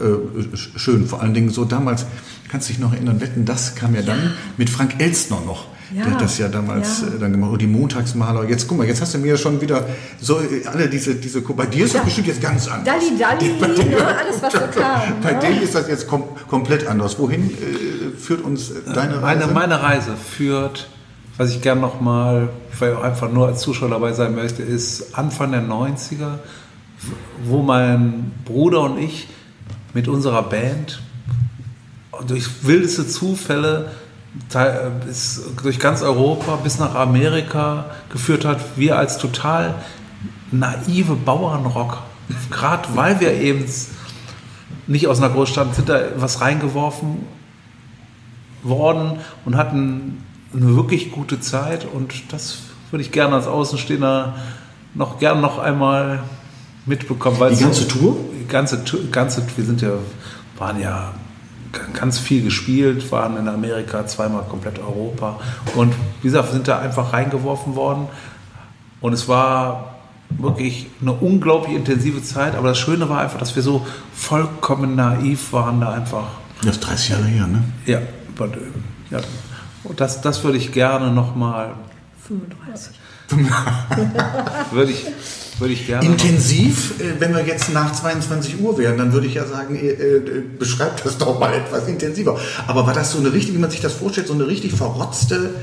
[0.55, 1.07] sch- schön.
[1.07, 2.07] Vor allen Dingen so damals,
[2.51, 5.67] kannst du dich noch erinnern, Wetten, das kam ja dann mit Frank Elstner noch.
[5.95, 6.05] Ja.
[6.05, 7.09] Der hat das ja damals Ja.
[7.09, 7.51] äh, dann gemacht.
[7.53, 8.49] Und die Montagsmaler.
[8.49, 9.85] Jetzt guck mal, jetzt hast du mir schon wieder
[10.21, 12.05] so äh, alle diese, diese bei dir ist das Ja.
[12.05, 12.87] bestimmt jetzt ganz anders.
[12.95, 15.39] Dalli, Dalli, Bei dir- ne, alles, was so kam, Bei ne?
[15.41, 17.19] denen ist das jetzt kom komplett anders.
[17.19, 19.53] Wohin äh, führt uns äh, deine Meine, Reise?
[19.55, 20.89] meine Reise führt,
[21.37, 25.15] was ich gern nochmal, weil ich auch einfach nur als Zuschauer dabei sein möchte, ist
[25.19, 26.39] Anfang der 90er,
[27.45, 29.29] wo mein Bruder und ich
[29.95, 31.03] mit unserer Band
[32.27, 33.91] durch wildeste Zufälle
[35.07, 38.59] bis, durch ganz Europa bis nach Amerika geführt hat.
[38.77, 39.75] Wir als total
[40.51, 41.99] naive Bauernrock,
[42.51, 43.65] gerade weil wir eben
[44.87, 47.19] nicht aus einer Großstadt sind, da was reingeworfen
[48.63, 50.23] worden und hatten
[50.55, 52.59] eine wirklich gute Zeit und das
[52.91, 54.35] würde ich gerne als Außenstehender
[54.95, 56.21] noch gern noch einmal
[56.85, 57.41] mitbekommen.
[57.41, 58.17] Weil Die so- ganze Tour?
[58.41, 59.93] Die ganze, ganze, wir sind ja,
[60.59, 61.13] waren ja
[61.95, 65.39] ganz viel gespielt, waren in Amerika zweimal komplett Europa
[65.75, 68.09] und wie gesagt, wir sind da einfach reingeworfen worden
[69.01, 69.93] und es war
[70.39, 75.53] wirklich eine unglaublich intensive Zeit, aber das Schöne war einfach, dass wir so vollkommen naiv
[75.53, 76.25] waren da einfach.
[76.63, 77.65] Das ist 30 Jahre her, ne?
[77.87, 78.05] Ja, äh,
[79.11, 79.21] ja.
[79.85, 81.75] Und das, das würde ich gerne nochmal,
[82.27, 82.95] 35.
[84.73, 85.07] würde ich,
[85.59, 86.07] würde ich gerne.
[86.07, 89.91] Intensiv, äh, wenn wir jetzt nach 22 Uhr wären, dann würde ich ja sagen, äh,
[89.91, 92.39] äh, beschreibt das doch mal etwas intensiver.
[92.67, 95.55] Aber war das so eine richtig, wie man sich das vorstellt, so eine richtig verrotzte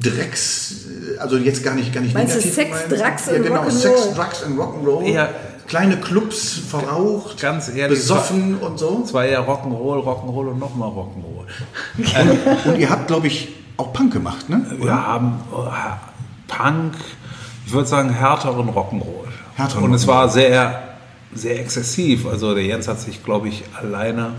[0.00, 0.86] Drecks,
[1.16, 3.04] äh, also jetzt gar nicht, gar nicht Meinst du negativ Sex, gemeint.
[3.04, 3.70] Drugs ja, und genau, Rock'n'Roll?
[3.70, 5.12] Sex, Drugs und Rock'n'Roll.
[5.12, 5.28] Ja.
[5.66, 9.02] Kleine Clubs verraucht, Ganz ehrlich, besoffen und so.
[9.04, 12.70] Es war ja Rock'n'Roll, Rock'n'Roll und nochmal Rock'n'Roll.
[12.72, 14.64] Und ihr habt, glaube ich, auch Punk gemacht, ne?
[14.80, 15.40] Wir haben
[16.48, 16.94] Punk,
[17.66, 19.28] ich würde sagen härteren Rock'n'Roll.
[19.54, 20.08] Härteren Und es Rock'n'Roll.
[20.08, 20.82] war sehr,
[21.34, 22.26] sehr exzessiv.
[22.26, 24.32] Also der Jens hat sich, glaube ich, alleine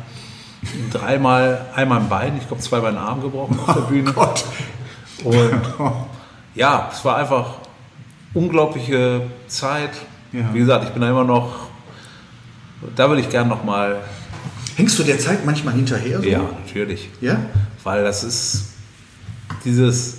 [0.91, 4.11] dreimal, einmal ein Bein, ich glaube zweimal einen Arm gebrochen auf der Bühne.
[4.15, 4.43] Oh Gott.
[5.23, 5.61] Und
[6.55, 7.45] ja, es war einfach
[8.33, 9.91] unglaubliche Zeit.
[10.31, 10.53] Ja.
[10.53, 11.69] Wie gesagt, ich bin da immer noch,
[12.95, 14.01] da würde ich gern noch mal,
[14.75, 16.21] Hängst du der Zeit manchmal hinterher?
[16.21, 16.27] So?
[16.29, 17.09] ja, natürlich.
[17.19, 17.37] Ja?
[17.83, 18.69] Weil das ist
[19.65, 20.18] dieses,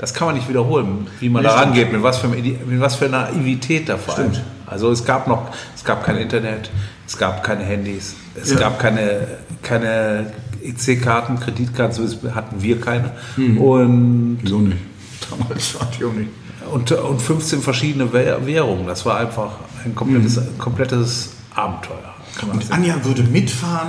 [0.00, 2.96] das kann man nicht wiederholen, wie man Nee, da rangeht, mit was für, mit was
[2.96, 4.32] für einer Naivität da vor allem.
[4.32, 4.46] Stimmt.
[4.66, 6.70] Also es gab noch, es gab kein Internet,
[7.06, 8.58] es gab keine Handys, es Ja.
[8.58, 9.26] gab keine,
[9.62, 10.32] keine
[10.62, 13.12] EC-Karten, Kreditkarten, so hatten wir keine.
[13.36, 13.58] Hm.
[13.58, 14.78] Und Wieso nicht?
[15.30, 16.30] Damals war ich auch nicht.
[16.72, 18.86] und, und 15 verschiedene Wäh- Währungen.
[18.86, 19.50] Das war einfach
[19.84, 20.58] ein komplettes, Mhm.
[20.58, 22.14] komplettes Abenteuer.
[22.52, 23.88] Und Anja würde mitfahren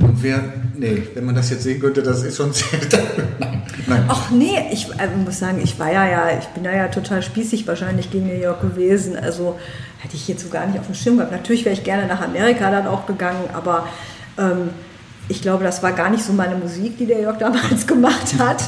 [0.00, 0.42] und wer,
[0.76, 2.78] nee, wenn man das jetzt sehen könnte, das ist schon sehr,
[3.86, 4.04] nein.
[4.08, 7.22] Ach nee, ich äh, muss sagen, ich war ja, ja, ich bin da ja total
[7.22, 9.16] spießig wahrscheinlich gegen New York gewesen.
[9.16, 9.58] Also
[9.98, 11.32] hätte ich jetzt so gar nicht auf dem Schirm gehabt.
[11.32, 13.86] Natürlich wäre ich gerne nach Amerika dann auch gegangen, aber
[14.38, 14.70] ähm,
[15.28, 18.62] ich glaube, das war gar nicht so meine Musik, die der Jörg damals gemacht hat.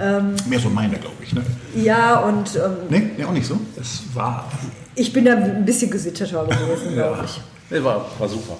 [0.00, 1.42] ähm, Mehr so meine, glaube ich, ne?
[1.74, 3.58] ja, und ähm, Nee, ja, auch nicht so.
[3.80, 4.50] Es war,
[4.94, 7.40] ich bin da ein bisschen gesitteter gewesen, glaube ich.
[7.70, 8.56] nee, war, war super.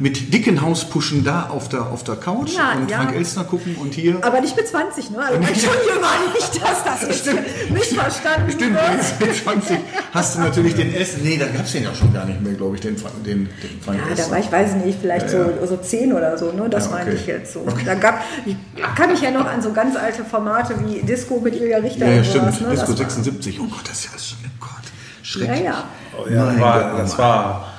[0.00, 2.96] Mit dicken Hauspuschen da auf der, auf der Couch Ja, und ja.
[3.02, 4.16] Frank Elstner gucken und hier.
[4.22, 5.18] Aber nicht mit 20, ne?
[5.18, 5.52] Also schon
[5.86, 9.20] jünger, nicht, dass das jetzt missverstanden Stimmt, wird.
[9.20, 9.78] mit 20
[10.12, 11.20] hast du natürlich den Essen.
[11.22, 13.48] Nee, da gab es den ja schon gar nicht mehr, glaube ich, den, Frank- den,
[13.62, 14.30] den Frank Ja, da Elstner.
[14.32, 16.68] war ich, weiß nicht, vielleicht Ja, So, so 10 oder so, ne?
[16.70, 17.18] Das Ja, meine okay.
[17.20, 17.66] ich jetzt so.
[17.84, 18.56] Da gab, ich
[18.96, 22.12] kann mich ja noch an so ganz alte Formate wie Disco mit Ilja Richter Ja,
[22.16, 22.44] ja, stimmt.
[22.54, 22.68] sowas, ne?
[22.70, 23.60] Disco Das war- 76.
[23.60, 25.64] Oh Gott, das ist ja schon, oh Gott, Ja, schrecklich.
[25.64, 25.84] ja.
[26.18, 27.69] Oh, ja, Mein war, das war.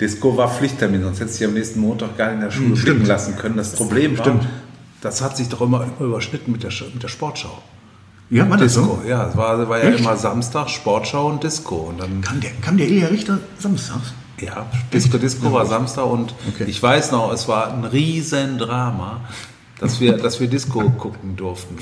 [0.00, 2.76] Disco war Pflichttermin, sonst hätte sie am nächsten Montag gar nicht in der Schule Hm,
[2.76, 2.96] stimmt.
[2.96, 3.56] blicken lassen können.
[3.56, 4.46] Das Problem war, Stimmt.
[5.00, 7.58] das hat sich doch immer, immer überschnitten mit der, mit der Sportschau.
[8.30, 9.08] Ja, war das Disco, so?
[9.08, 10.00] ja, es war, war ja Echt?
[10.00, 11.76] immer Samstag Sportschau und Disco.
[11.76, 14.12] Und dann, Kam der, kam der Ilja Richter samstags?
[14.40, 16.64] ja, Disco Disco war Samstag und Okay.
[16.68, 19.22] ich weiß noch, es war ein riesen Drama,
[19.80, 21.76] dass wir, dass wir Disco gucken durften.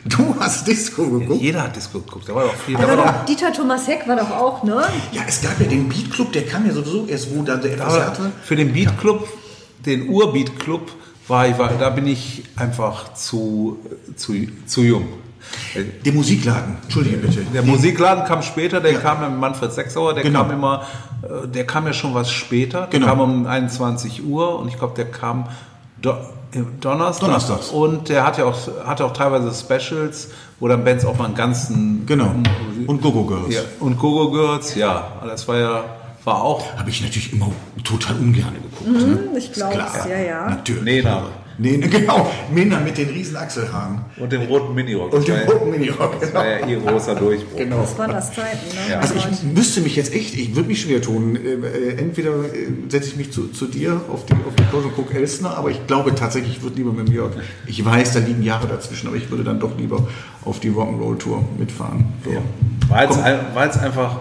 [0.16, 1.42] Du hast Disco geguckt?
[1.42, 2.76] Jeder hat Disco geguckt, da war doch viel.
[2.76, 4.82] Da Da war doch, Dieter Thomas Heck war doch auch, ne?
[5.12, 7.72] Ja, es gab ja den Beat Club, der kam ja sowieso erst, wo dann der
[7.74, 8.32] etwas Aber härtere.
[8.42, 9.28] für den Beat Club,
[9.84, 10.90] den Urbeat Club,
[11.28, 13.78] war ich, war, da bin ich einfach zu,
[14.16, 14.34] zu,
[14.66, 15.06] zu jung.
[16.04, 17.40] Der Musikladen, entschuldige bitte.
[17.52, 20.42] Der Musikladen kam später, der kam ja mit Manfred Sechsauer, der Genau.
[20.42, 20.86] kam immer,
[21.22, 23.06] äh, der kam ja schon was später, der Genau.
[23.06, 25.46] kam um 21 Uhr und ich glaube, der kam
[26.02, 26.14] Do
[26.80, 27.26] Donnerstag.
[27.26, 27.68] Donnerstags.
[27.68, 31.36] Und der hat ja auch, hatte auch teilweise Specials, wo dann Bands auch mal einen
[31.36, 32.04] ganzen...
[32.06, 32.34] Genau.
[32.86, 33.54] Und Gogo Girls.
[33.54, 35.12] Ja, und Gogo Girls, ja.
[35.24, 35.84] Das war ja,
[36.24, 37.52] war auch Habe ich natürlich immer
[37.84, 39.06] total ungern geguckt.
[39.06, 39.38] ne?
[39.38, 40.50] Ich glaube Klar, ja, ja.
[40.50, 40.82] Natürlich.
[40.82, 41.22] Nena.
[41.62, 42.30] Nee, ne, genau.
[42.54, 44.00] Männer mit den riesen Achselhaaren.
[44.18, 45.12] und dem roten Minirock.
[45.12, 46.20] Und Das dem war ja- roten Minirock.
[46.20, 47.58] Das war ja ihr großer Durchbruch.
[47.58, 47.80] Genau.
[47.82, 48.98] Das waren das Zeiten, ne?
[48.98, 51.36] Also ich müsste mich jetzt echt, ich würde mich schwer tun.
[51.36, 54.84] Äh, äh, Entweder äh, setze ich mich zu, zu dir auf die, auf die Couch
[54.84, 57.32] und gucke Elstner, aber ich glaube tatsächlich, ich würde lieber mit dem Jörg.
[57.66, 60.06] Ich weiß, da liegen Jahre dazwischen, aber ich würde dann doch lieber
[60.46, 62.06] auf die Rock'n'Roll-Tour mitfahren.
[62.24, 62.30] So.
[62.88, 63.22] War jetzt, Komm.
[63.24, 64.16] ein- war jetzt einfach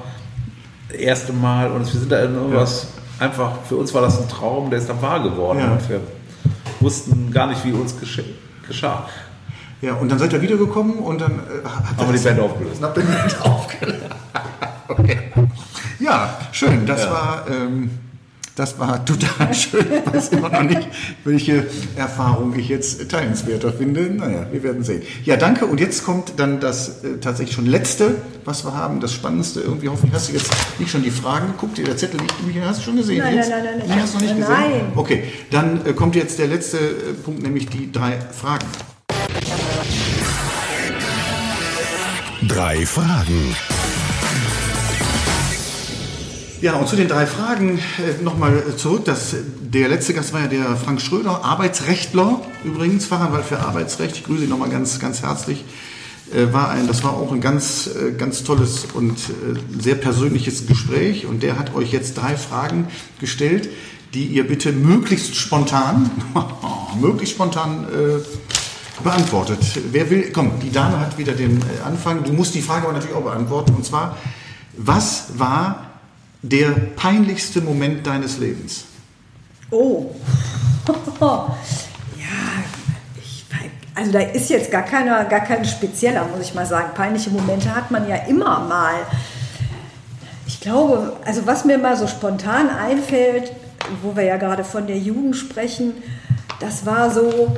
[0.89, 2.87] das erste Mal und wir sind da in irgendwas,
[3.19, 5.77] einfach, für uns war das ein Traum, der ist dann wahr geworden Ja.
[6.81, 8.23] Wussten gar nicht, wie uns gesche-
[8.67, 9.07] geschah.
[9.81, 11.67] Ja, und dann seid ihr wiedergekommen und dann äh,
[11.97, 12.81] Haben wir die Band aufgelöst.
[12.81, 14.05] Ihr die Band aufgelöst.
[14.89, 15.19] okay.
[15.99, 16.85] Ja, schön.
[16.85, 17.11] Das Ja.
[17.11, 17.91] war ähm,
[18.59, 19.85] das war total schön.
[19.89, 20.85] Ich weiß immer noch nicht,
[21.23, 24.01] welche Erfahrung ich jetzt teilenswerter finde.
[24.09, 25.01] Naja, wir werden sehen.
[25.23, 25.65] Ja, danke.
[25.65, 29.61] Und jetzt kommt dann das äh, tatsächlich schon letzte, was wir haben, das Spannendste.
[29.61, 31.77] Irgendwie hoffentlich hast du jetzt nicht schon die Fragen geguckt.
[31.77, 33.19] Der Zettel liegt nämlich, hast du schon gesehen?
[33.19, 33.49] Nein, jetzt?
[33.49, 34.53] nein, nein, nein, Nee, hast du noch nicht gesehen?
[34.53, 34.81] nein.
[34.95, 38.65] Okay, dann äh, kommt jetzt der letzte äh, Punkt, nämlich die drei Fragen.
[42.45, 43.55] Drei Fragen.
[46.61, 49.05] Ja, und zu den drei Fragen äh, nochmal zurück.
[49.05, 54.17] Das, der letzte Gast war ja der Frank Schröder, Arbeitsrechtler übrigens, Fachanwalt für Arbeitsrecht.
[54.17, 55.63] Ich grüße ihn nochmal ganz, ganz herzlich.
[56.33, 60.67] Äh, war ein, das war auch ein ganz, äh, ganz tolles und äh, sehr persönliches
[60.67, 61.25] Gespräch.
[61.25, 62.87] Und der hat euch jetzt drei Fragen
[63.21, 63.69] gestellt,
[64.13, 66.11] die ihr bitte möglichst spontan,
[66.99, 69.59] möglichst spontan äh, beantwortet.
[69.93, 72.25] Wer will, komm, die Dame hat wieder den äh, Anfang.
[72.25, 73.75] Du musst die Frage aber natürlich auch beantworten.
[73.75, 74.17] Und zwar,
[74.75, 75.88] was war
[76.41, 78.85] der peinlichste Moment deines Lebens?
[79.71, 80.15] Oh.
[81.21, 81.45] ja,
[83.17, 83.45] ich,
[83.93, 86.93] also da ist jetzt gar keiner, gar kein spezieller, muss ich mal sagen.
[86.93, 88.95] Peinliche Momente hat man ja immer mal.
[90.47, 93.53] Ich glaube, also was mir mal so spontan einfällt,
[94.01, 95.93] wo wir ja gerade von der Jugend sprechen,
[96.59, 97.55] das war so,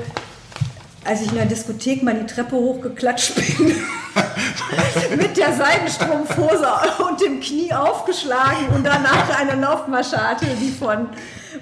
[1.04, 3.76] als ich in der Diskothek mal die Treppe hochgeklatscht bin,
[5.18, 6.68] mit der Seidenstrumpfhose
[7.08, 11.10] und dem Knie aufgeschlagen und danach eine Laufmasche hatte, die von,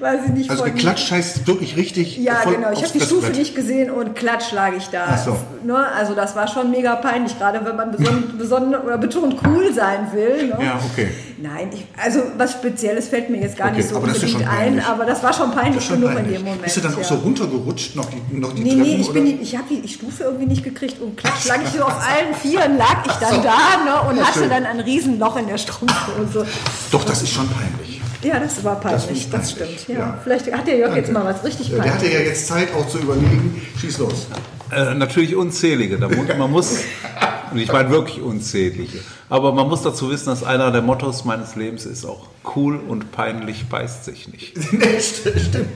[0.02, 2.18] weiß ich nicht, Also geklatscht heißt wirklich richtig.
[2.18, 2.72] Ja, genau.
[2.72, 5.06] Ich habe die Stufe nicht gesehen und klatsch lag ich da.
[5.10, 5.38] Ach so.
[5.64, 5.76] Ne?
[5.98, 10.08] Also das war schon mega peinlich, gerade wenn man beson beson oder betont cool sein
[10.14, 10.48] will.
[10.48, 10.58] Ne?
[10.64, 11.10] Ja, okay.
[11.42, 14.32] Nein, ich, also was Spezielles fällt mir jetzt gar Okay, nicht so aber ja unbedingt
[14.42, 16.36] schon ein, aber das war schon peinlich schon genug peinlich.
[16.36, 16.64] in dem Moment.
[16.64, 17.04] Bist du dann auch ja.
[17.04, 18.84] so runtergerutscht, noch die, noch die Nee, Treppen?
[18.84, 19.14] nee, ich, oder?
[19.14, 21.96] bin die, ich habe die Stufe irgendwie nicht gekriegt und klatsch lag ich so auf
[22.08, 23.58] allen Vieren, lag ich dann da
[24.04, 24.50] ne, und Ja, hatte schön.
[24.50, 26.46] dann ein Riesenloch in der Strumpfhose.
[26.92, 27.99] Doch, das ist schon peinlich.
[28.22, 29.98] Ja, das war Das peinlich, das, ich peinlich, stimmt.
[29.98, 30.06] Ja.
[30.06, 30.20] ja.
[30.24, 31.24] Vielleicht hat der Jörg jetzt Danke.
[31.24, 33.62] mal was richtig Ja, Der hatte ja jetzt Zeit auch zu überlegen.
[33.80, 34.28] Schieß los.
[34.72, 35.98] Äh, natürlich unzählige.
[35.98, 36.80] Man muss,
[37.52, 39.00] und ich meine wirklich unzählige.
[39.30, 43.12] Aber man muss dazu wissen, dass einer der Mottos meines Lebens ist auch cool und
[43.12, 44.58] peinlich beißt sich nicht.
[45.00, 45.70] stimmt,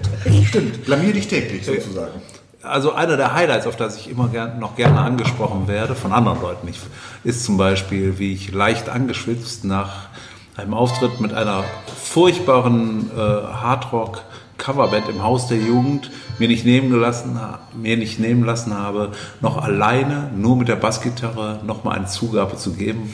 [0.48, 0.86] stimmt.
[0.86, 2.22] Blamier dich täglich sozusagen.
[2.62, 6.42] Also einer der Highlights, auf das ich immer gern, noch gerne angesprochen werde, von anderen
[6.42, 6.80] Leuten, ich,
[7.26, 10.08] ist zum Beispiel, wie ich leicht angeschwitzt nach
[10.56, 11.64] einem Auftritt mit einer
[12.02, 17.40] furchtbaren äh, Hardrock-Coverband im Haus der Jugend mir nicht nehmen gelassen,
[17.74, 22.56] mir nicht nehmen lassen habe, noch alleine, nur mit der Bassgitarre, noch mal eine Zugabe
[22.58, 23.14] zu geben.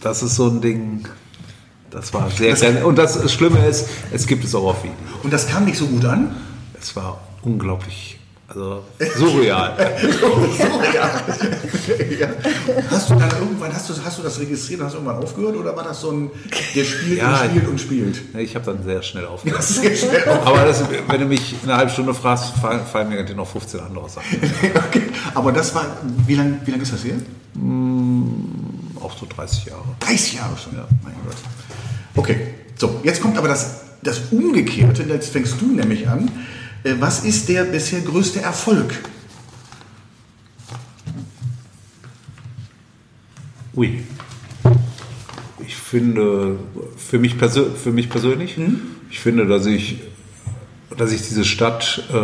[0.00, 1.06] Das ist so ein Ding,
[1.90, 4.96] das war sehr, sehr und das Schlimme ist, es gibt es auch auf Video.
[5.22, 6.34] Und das kam nicht so gut an?
[6.80, 8.18] Es war unglaublich,
[8.54, 8.82] also
[9.16, 9.74] surreal.
[10.20, 10.82] so,
[12.18, 12.28] ja.
[12.90, 15.76] Hast du dann irgendwann, hast du, hast du das registriert und hast irgendwann aufgehört oder
[15.76, 16.30] war das so ein,
[16.74, 18.20] der spielt Ja, und spielt und spielt?
[18.38, 19.62] ich habe dann sehr schnell aufgehört.
[19.62, 20.46] Sehr schnell auf.
[20.46, 23.80] Aber das, wenn du mich eine halbe Stunde fragst, fallen, fallen mir natürlich noch 15
[23.80, 24.38] andere Sachen.
[24.88, 25.02] okay.
[25.34, 25.86] Aber das war,
[26.26, 27.14] wie lange wie lang ist das her?
[29.00, 29.84] Auch so 30 Jahre.
[30.00, 30.74] 30 Jahre schon.
[30.76, 30.86] Ja.
[31.02, 31.36] Mein Gott.
[32.14, 36.30] Okay, so, jetzt kommt aber das, das Umgekehrte, jetzt fängst du nämlich an.
[36.84, 38.94] Äh, Was ist der bisher größte Erfolg?
[43.74, 44.04] Ui.
[45.66, 46.58] Ich finde,
[46.96, 48.58] für mich, für mich persönlich,
[49.10, 50.00] ich finde, dass ich,
[50.96, 52.16] dass ich diese Stadt äh,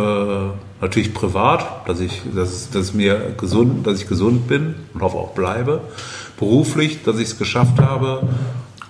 [0.81, 5.33] natürlich privat, dass ich, dass, dass mir gesund, dass ich gesund bin und hoffe auch
[5.33, 5.81] bleibe,
[6.37, 8.27] beruflich, dass ich es geschafft habe,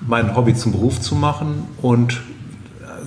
[0.05, 2.22] mein Hobby zum Beruf zu machen und,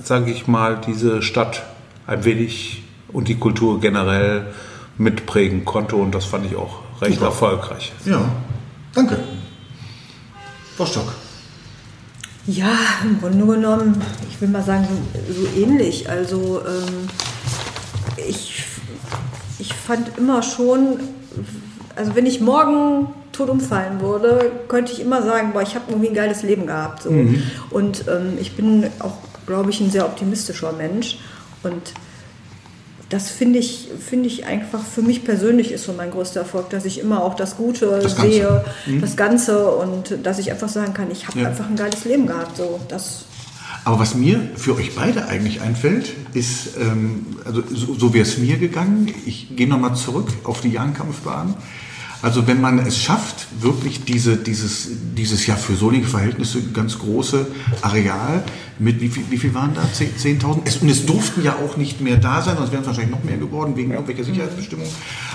[0.03, 1.63] sage ich mal, diese Stadt
[2.07, 4.47] ein wenig und die Kultur generell
[4.97, 7.27] mitprägen konnte und das fand ich auch recht Super.
[7.27, 7.91] erfolgreich.
[8.05, 8.29] Ja,
[8.93, 9.17] danke.
[10.77, 11.13] Frau Stock.
[12.45, 14.87] Ja, im Grunde genommen, ich will mal sagen,
[15.29, 16.09] so, ähnlich.
[16.09, 17.07] Also ähm,
[18.17, 18.65] ich,
[19.59, 20.99] ich fand immer schon,
[21.95, 26.09] also wenn ich morgen tot umfallen würde, könnte ich immer sagen, boah, ich habe irgendwie
[26.09, 27.03] ein geiles Leben gehabt.
[27.03, 27.09] So.
[27.69, 31.19] Und ähm, ich bin auch, glaube ich, ein sehr optimistischer Mensch.
[31.63, 31.93] Und
[33.09, 36.85] das finde ich, finde ich einfach für mich persönlich ist so mein größter Erfolg, dass
[36.85, 38.65] ich immer auch das Gute Das sehe,
[39.01, 41.49] das Ganze und dass ich einfach sagen kann, ich habe Ja.
[41.49, 42.57] einfach ein geiles Leben gehabt.
[42.57, 43.25] So, das,
[43.85, 48.37] Aber was mir für euch beide eigentlich einfällt, ist, ähm, also so, so wäre es
[48.37, 49.13] mir gegangen.
[49.25, 51.53] Ich gehe nochmal zurück auf die Jahrenkampfbahn.
[52.23, 57.45] Also wenn man es schafft, wirklich diese, dieses, dieses ja für Solingen Verhältnisse ganz große
[57.81, 58.45] Areal
[58.79, 59.81] mit, wie viel, wie viel waren da?
[59.91, 60.61] 10 10.000?
[60.63, 63.25] Es, und es durften ja auch nicht mehr da sein, sonst wären es wahrscheinlich noch
[63.25, 64.89] mehr geworden wegen irgendwelcher Sicherheitsbestimmungen.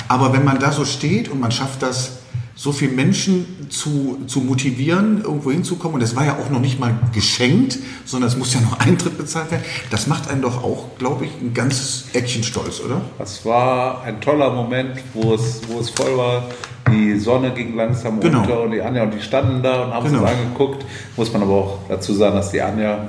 [0.08, 2.12] Aber wenn man da so steht und man schafft das,
[2.60, 5.94] so viele Menschen zu, zu motivieren, irgendwo hinzukommen.
[5.94, 9.16] Und das war ja auch noch nicht mal geschenkt, sondern es muss ja noch Eintritt
[9.16, 9.62] bezahlt werden.
[9.90, 13.00] Das macht einen doch auch, glaube ich, ein ganzes Eckchen stolz, oder?
[13.16, 16.48] Das war ein toller Moment, wo es, wo es voll war.
[16.90, 18.40] Die Sonne ging langsam Genau.
[18.40, 20.22] runter und die Anja und die standen da und haben Genau.
[20.22, 20.84] uns angeguckt.
[21.16, 23.08] Muss man aber auch dazu sagen, dass die Anja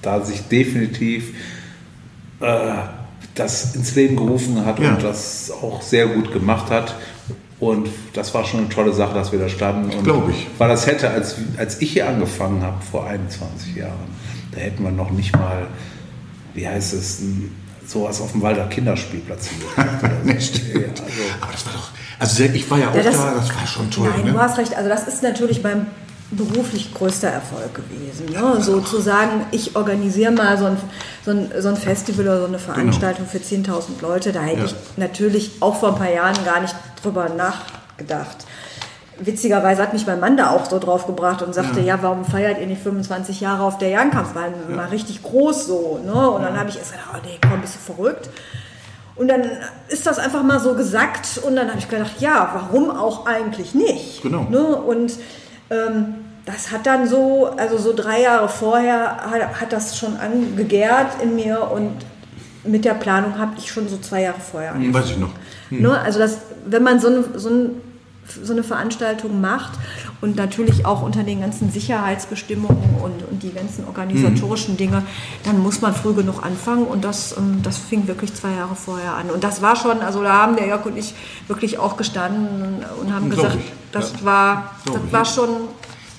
[0.00, 1.34] da sich definitiv
[2.38, 2.74] äh,
[3.34, 4.90] das ins Leben gerufen hat Ja.
[4.94, 6.94] und das auch sehr gut gemacht hat.
[7.58, 9.90] Und das war schon eine tolle Sache, dass wir da standen.
[9.90, 10.46] Und Glaub ich.
[10.58, 13.92] Weil das hätte, als, als ich hier angefangen habe, vor 21 Jahren,
[14.52, 15.66] da hätten wir noch nicht mal,
[16.54, 17.22] wie heißt es,
[17.86, 20.06] sowas auf dem Walder Kinderspielplatz oder so.
[20.24, 20.74] Nee, stimmt.
[20.74, 21.02] Ja, also,
[21.40, 21.88] Aber das war doch,
[22.18, 24.08] also ich war ja auch Ja, das- da, das war schon toll.
[24.14, 24.38] Nein, du ne?
[24.38, 24.76] hast recht.
[24.76, 25.86] Also das ist natürlich mein
[26.32, 28.26] beruflich größter Erfolg gewesen.
[28.32, 28.60] Ne?
[28.60, 30.76] So zu sagen, ich organisiere mal so ein,
[31.24, 34.32] so, ein, so ein Festival oder so eine Veranstaltung für 10.000 Leute.
[34.32, 34.64] Da hätte Ja.
[34.66, 38.36] ich natürlich auch vor ein paar Jahren gar nicht drüber nachgedacht.
[39.18, 42.60] Witzigerweise hat mich mein Mann da auch so drauf gebracht und sagte, ja, warum feiert
[42.60, 44.52] ihr nicht 25 Jahre auf der Jahrenkampfbahn?
[44.76, 46.00] Mal richtig groß so.
[46.04, 46.30] Ne?
[46.30, 48.28] Und dann habe ich erst gedacht, oh nee, komm, bist du verrückt.
[49.14, 49.42] Und dann
[49.88, 53.74] ist das einfach mal so gesagt und dann habe ich gedacht, ja, warum auch eigentlich
[53.74, 54.20] nicht?
[54.22, 54.42] Genau.
[54.50, 54.62] Ne?
[54.62, 55.14] Und
[55.70, 61.22] ähm, das hat dann so, also so drei Jahre vorher hat, hat das schon angegärt
[61.22, 61.92] in mir und
[62.64, 65.30] mit der Planung habe ich schon so zwei Jahre vorher Hm, Weiß ich noch.
[65.70, 65.98] Ne?
[65.98, 67.70] Also das, wenn man so eine, so, ein,
[68.42, 69.72] so eine Veranstaltung macht
[70.20, 75.02] und natürlich auch unter den ganzen Sicherheitsbestimmungen und, und die ganzen organisatorischen Dinge,
[75.44, 79.14] dann muss man früh genug anfangen und das, ähm, das fing wirklich zwei Jahre vorher
[79.14, 79.30] an.
[79.30, 81.14] Und das war schon, also da haben der Jörg und ich
[81.48, 84.24] wirklich auch gestanden und haben Glaub gesagt, ich, das ja.
[84.24, 85.48] war, das war schon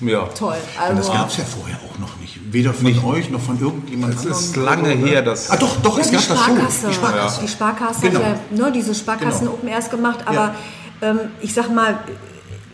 [0.00, 0.24] ja.
[0.36, 0.56] toll.
[0.90, 2.38] Und das Also, gab es ja vorher auch noch nicht.
[2.52, 4.38] Weder von euch noch von irgendjemand Es anderem.
[4.38, 6.36] ist lange her, dass Ah, doch, doch, Ja, es gab das schon.
[6.56, 6.86] Sparkasse.
[6.88, 7.40] Die Sparkasse.
[7.42, 8.20] Die Sparkasse Genau.
[8.20, 9.52] hat ja ne, diese Sparkassen Genau.
[9.52, 10.54] Open Airs gemacht, aber
[11.02, 11.98] ähm, ich sag mal,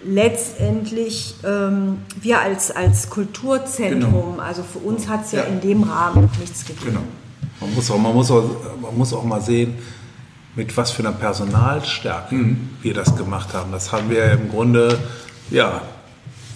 [0.06, 5.44] letztendlich ähm, wir als, als Kulturzentrum, also für uns hat es ja, Ja.
[5.46, 6.86] in dem Rahmen nichts gegeben.
[6.86, 7.00] Genau.
[7.60, 8.44] Man muss, auch, man, muss auch,
[8.80, 9.74] man muss auch mal sehen,
[10.56, 12.36] mit was für einer Personalstärke
[12.82, 13.72] wir das gemacht haben.
[13.72, 14.98] Das haben wir im Grunde,
[15.50, 15.80] ja,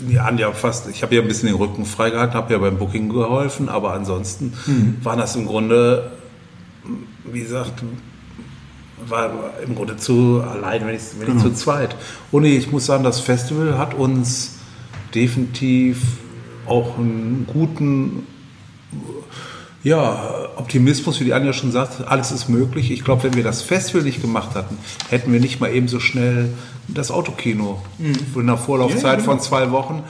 [0.00, 3.08] die Anja fast, ich habe ja ein bisschen den Rücken freigehalten, habe ja beim Booking
[3.08, 4.52] geholfen, aber ansonsten
[5.02, 6.12] waren das im Grunde,
[7.24, 7.82] wie gesagt,
[9.06, 9.30] war
[9.64, 11.96] im Grunde zu allein, wenn ich, wenn ich zu zweit.
[12.30, 14.58] Und ich muss sagen, das Festival hat uns
[15.14, 16.02] definitiv
[16.66, 18.26] auch einen guten
[19.84, 22.90] ja, Optimismus, wie die Anja schon sagt, alles ist möglich.
[22.90, 24.76] Ich glaube, wenn wir das Festival nicht gemacht hatten,
[25.08, 26.50] hätten wir nicht mal eben so schnell
[26.88, 30.02] das Autokino in einer Vorlaufzeit von zwei Wochen.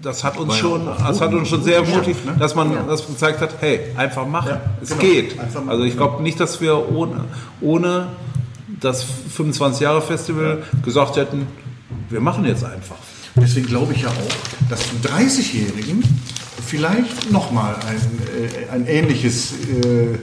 [0.00, 3.56] Das hat uns schon, das hat uns schon sehr ermutigt, dass man das gezeigt hat,
[3.60, 4.58] hey, einfach machen.
[4.80, 5.00] es genau.
[5.00, 5.36] geht.
[5.36, 7.24] Machen, Also ich glaube nicht, dass wir ohne,
[7.60, 8.08] ohne
[8.80, 9.06] das
[9.36, 11.46] 25-Jahre-Festival gesagt hätten,
[12.10, 12.96] wir machen jetzt einfach.
[13.34, 16.02] Deswegen glaube ich ja auch, dass die 30-Jährigen
[16.66, 20.18] vielleicht nochmal ein, äh, ein ähnliches äh,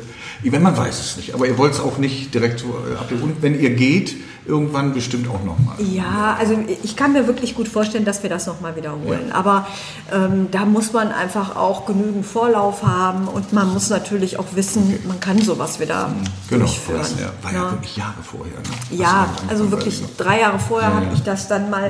[0.51, 3.21] man weiß es nicht, aber ihr wollt es auch nicht direkt so äh, abgeben.
[3.23, 4.15] Und wenn ihr geht,
[4.45, 5.75] irgendwann bestimmt auch nochmal.
[5.79, 9.31] Ja, also ich kann mir wirklich gut vorstellen, dass wir das nochmal wiederholen.
[9.31, 9.65] Aber
[10.11, 14.99] ähm, da muss man einfach auch genügend Vorlauf haben und man muss natürlich auch wissen,
[15.07, 16.13] man kann sowas wieder
[16.49, 16.99] Genau, durchführen.
[16.99, 17.71] das war ja Ja.
[17.71, 18.53] wirklich Jahre vorher.
[18.57, 18.97] Ne?
[18.97, 21.13] Ja, also wirklich ich drei Jahre vorher Ja, habe ja.
[21.13, 21.89] ich das dann mal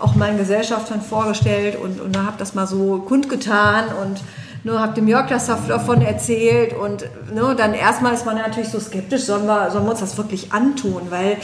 [0.00, 4.20] auch meinen Gesellschaftern vorgestellt und, und da habe das mal so kundgetan und
[4.64, 7.04] nur habe dem Jörg das davon erzählt und
[7.34, 10.52] ne, dann erstmal ist man natürlich so skeptisch, sollen wir, sollen wir uns das wirklich
[10.52, 11.36] antun, weil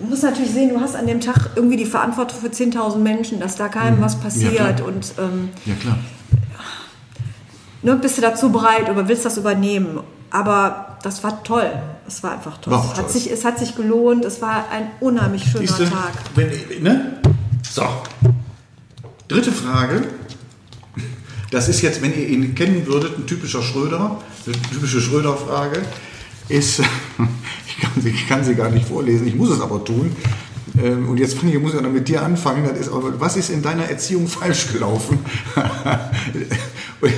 [0.00, 3.40] du musst natürlich sehen, du hast an dem Tag irgendwie die Verantwortung für 10.000 Menschen,
[3.40, 4.56] dass da keinem was passiert Mhm.
[4.76, 4.88] klar.
[4.88, 5.98] und ähm, Ja, klar.
[7.82, 10.00] ne, bist du dazu bereit oder willst das übernehmen.
[10.30, 11.70] Aber das war toll.
[12.08, 12.72] Es war einfach toll.
[12.72, 13.08] War es, hat toll.
[13.10, 14.24] sich, es hat sich gelohnt.
[14.24, 16.12] Es war ein unheimlich schöner Siehste, Tag.
[16.34, 16.50] wenn,
[16.82, 17.18] ne?
[17.70, 17.84] So.
[19.28, 20.02] Dritte Frage.
[21.50, 25.82] Das ist jetzt, wenn ihr ihn kennen würdet, ein typischer Schröder, eine typische Schröder-Frage,
[26.48, 26.80] ist,
[27.66, 30.14] ich kann, sie, ich kann sie gar nicht vorlesen, ich muss es aber tun.
[30.82, 32.64] Ähm, Und jetzt ich, muss ich auch noch mit dir anfangen.
[32.74, 35.18] Ist, was ist in deiner Erziehung falsch gelaufen?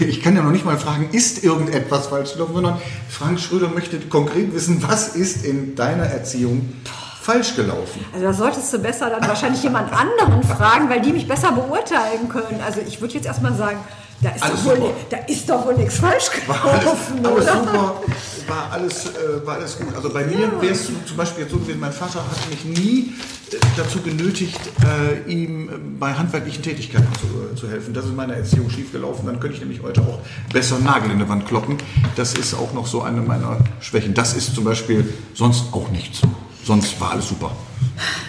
[0.00, 4.00] Ich kann ja noch nicht mal fragen, ist irgendetwas falsch gelaufen, sondern Frank Schröder möchte
[4.00, 6.72] konkret wissen, was ist in deiner Erziehung
[7.22, 8.04] falsch gelaufen?
[8.12, 12.28] Also da solltest du besser dann wahrscheinlich jemand anderen fragen, weil die mich besser beurteilen
[12.28, 12.60] können.
[12.66, 13.78] Also ich würde jetzt erstmal sagen,
[14.22, 17.46] da ist, Alles doch wohl, da ist doch wohl nichts falsch War alles, gelaufen, alles
[17.46, 18.00] super,
[18.48, 19.94] war alles, äh, war alles gut.
[19.94, 23.12] Also bei mir wäre es zum Beispiel jetzt so gewesen, mein Vater hat mich nie
[23.52, 27.92] äh, dazu genötigt, äh, ihm äh, bei handwerklichen Tätigkeiten zu, äh, zu helfen.
[27.92, 29.26] Das ist in meiner Erziehung schiefgelaufen.
[29.26, 30.20] Dann könnte ich nämlich heute auch
[30.52, 31.76] besser einen Nagel in der Wand kloppen.
[32.16, 34.14] Das ist auch noch so eine meiner Schwächen.
[34.14, 36.22] Das ist zum Beispiel sonst auch nichts.
[36.64, 37.52] Sonst war alles super.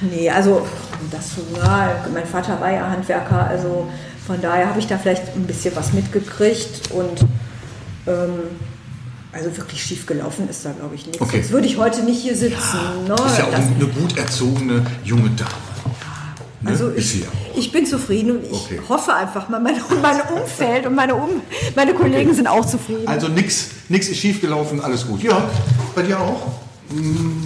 [0.02, 0.66] Nee, also
[1.10, 3.90] das ja, mein Vater war ja Handwerker, also
[4.28, 7.22] von daher habe ich da vielleicht ein bisschen was mitgekriegt und
[8.08, 8.30] ähm,
[9.32, 11.22] also wirklich schief gelaufen ist da glaube ich nichts.
[11.22, 11.38] Okay.
[11.42, 12.78] Sonst würde ich heute nicht hier sitzen.
[13.08, 13.16] ne?
[13.26, 15.52] Ist ja auch Das- eine gut erzogene junge Dame.
[16.62, 16.72] Ne?
[16.72, 18.80] Also ist ich, ja ich bin zufrieden und ich Okay.
[18.90, 21.30] hoffe einfach mal, mein, mein Umfeld und meine, um,
[21.76, 23.08] meine Kollegen sind auch zufrieden.
[23.08, 25.24] Also nichts nix ist schiefgelaufen, alles gut.
[25.24, 25.50] Ja,
[25.96, 26.48] bei dir auch?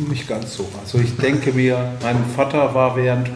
[0.10, 0.68] Nicht ganz so.
[0.82, 3.30] Also ich denke mir, mein Vater war während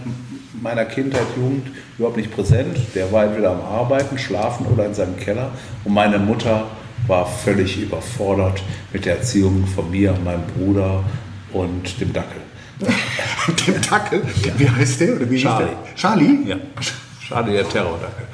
[0.62, 1.68] meiner Kindheit, Jugend
[1.98, 2.78] überhaupt nicht präsent.
[2.94, 5.52] Der war entweder am Arbeiten, Schlafen oder in seinem Keller.
[5.84, 6.66] Und meine Mutter
[7.08, 11.04] war völlig überfordert mit der Erziehung von mir, meinem Bruder
[11.54, 12.42] und dem Dackel.
[13.68, 14.22] Dem Dackel?
[14.58, 15.16] Wie heißt der?
[15.16, 15.66] Oder wie Charlie.
[15.86, 15.96] Der?
[15.96, 16.38] Charlie?
[16.46, 16.56] Ja,
[17.22, 18.26] schade, der Terrordackel.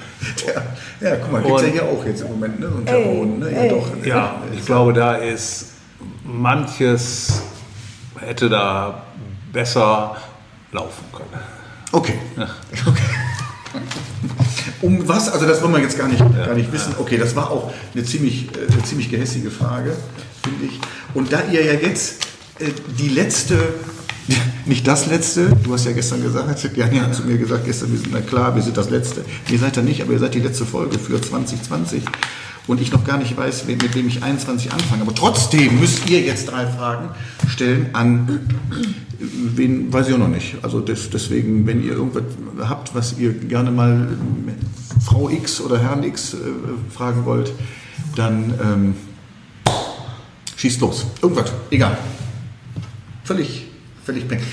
[1.00, 2.70] Der, ja, guck mal, gibt's ja Und- hier auch jetzt im Moment, ne?
[2.70, 3.52] So ein Terrorhund, ne?
[3.52, 3.96] Ja, doch.
[3.96, 4.08] ne?
[4.08, 5.74] Ja, ich glaube, da ist
[6.24, 7.44] manches
[8.20, 9.04] hätte da
[9.52, 10.16] besser
[10.72, 11.44] laufen können.
[11.92, 12.14] Okay.
[12.38, 13.02] okay.
[14.82, 15.30] Um was?
[15.30, 16.96] Also das wollen wir jetzt gar nicht, gar nicht wissen.
[16.98, 19.96] Okay, das war auch eine ziemlich, äh, eine ziemlich gehässige Frage,
[20.44, 20.80] finde ich.
[21.14, 22.26] Und da ihr ja jetzt
[22.60, 22.66] äh,
[22.98, 23.58] die letzte,
[24.66, 28.00] nicht das letzte, du hast ja gestern gesagt, Janja hat zu mir gesagt gestern, wir
[28.00, 29.24] sind, na klar, wir sind das letzte.
[29.50, 32.04] Ihr seid ja nicht, aber ihr seid die letzte Folge für 2020.
[32.72, 35.02] Und ich noch gar nicht weiß, mit wem ich 21 anfange.
[35.02, 37.10] Aber trotzdem müsst ihr jetzt drei Fragen
[37.50, 38.40] stellen an
[39.20, 40.56] Wen weiß ich auch noch nicht.
[40.62, 42.24] Also des, deswegen, wenn ihr irgendwas
[42.62, 44.54] habt, was ihr gerne mal ähm,
[45.04, 46.38] Frau X oder Herrn X äh,
[46.90, 47.52] fragen wollt,
[48.16, 48.96] dann ähm,
[50.56, 51.08] schießt los.
[51.22, 51.98] Irgendwas, egal.
[53.26, 53.68] Völlig,
[54.06, 54.44] völlig blank.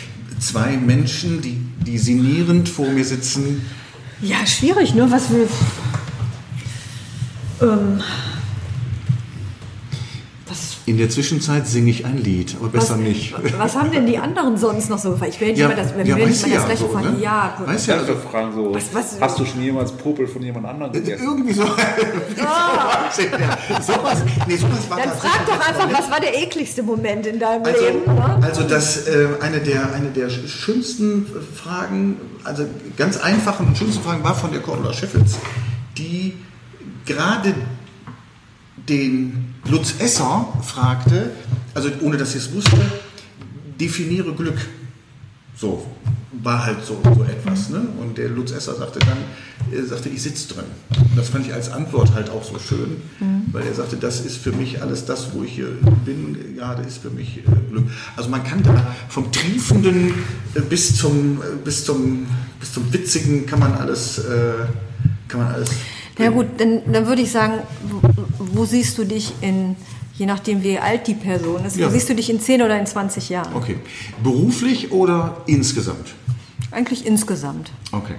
[0.40, 3.62] Zwei Menschen, die, die sinnierend vor mir sitzen.
[4.20, 5.08] ja, schwierig, ne?
[5.08, 5.46] Was will.
[7.60, 8.00] Ähm,
[10.86, 13.34] In der Zwischenzeit singe ich ein Lied, aber besser was, nicht.
[13.58, 15.32] Was haben denn die anderen sonst noch so gefragt?
[15.34, 16.66] Ich will nicht Ja, immer das, wenn ja, wir weißt nicht du mal das ja
[16.66, 17.22] gleiche so, von ne?
[17.22, 17.66] ja, gut.
[17.68, 20.90] Du ja, Also fragen so, Was- was- hast du schon jemals Popel von jemand anderem
[20.92, 21.24] gegessen?
[21.26, 21.62] irgendwie so.
[22.38, 27.38] Ja, sowas, nee, sowas war Dann frag doch einfach, was war der ekligste Moment in
[27.38, 28.04] deinem Also, Leben?
[28.06, 28.38] Ne?
[28.42, 32.64] also das, äh, eine, der, eine der schönsten Fragen, also
[32.96, 35.34] ganz einfachen und schönsten Fragen war von der Cordula Scheffels,
[35.98, 36.32] die
[37.08, 37.54] gerade
[38.88, 41.30] den Lutz Esser fragte,
[41.74, 42.78] also ohne dass sie es wusste,
[43.80, 44.58] definiere Glück.
[45.56, 45.86] So,
[46.42, 47.70] war halt so, so etwas.
[47.70, 47.80] Ne?
[48.00, 49.18] Und der Lutz Esser sagte dann,
[49.72, 50.64] er sagte, ich sitze drin.
[50.90, 53.02] Und das fand ich als Antwort halt auch so schön,
[53.52, 55.68] weil er sagte, das ist für mich alles das, wo ich hier
[56.04, 57.84] bin, gerade ist für mich äh, Glück.
[58.16, 60.14] Also man kann da vom Triefenden
[60.54, 62.26] äh, bis zum, äh, bis zum,
[62.60, 64.52] bis zum Witzigen kann man alles, äh,
[65.26, 65.70] kann man alles.
[66.18, 67.54] Ja gut, dann, dann würde ich sagen,
[67.88, 68.00] wo,
[68.38, 69.76] wo siehst du dich in,
[70.14, 71.86] je nachdem wie alt die Person ist, Ja.
[71.86, 73.54] wo siehst du dich in 10 oder in 20 Jahren?
[73.54, 73.76] Okay.
[74.22, 76.14] Beruflich oder insgesamt?
[76.70, 77.70] Eigentlich insgesamt.
[77.92, 78.16] Okay.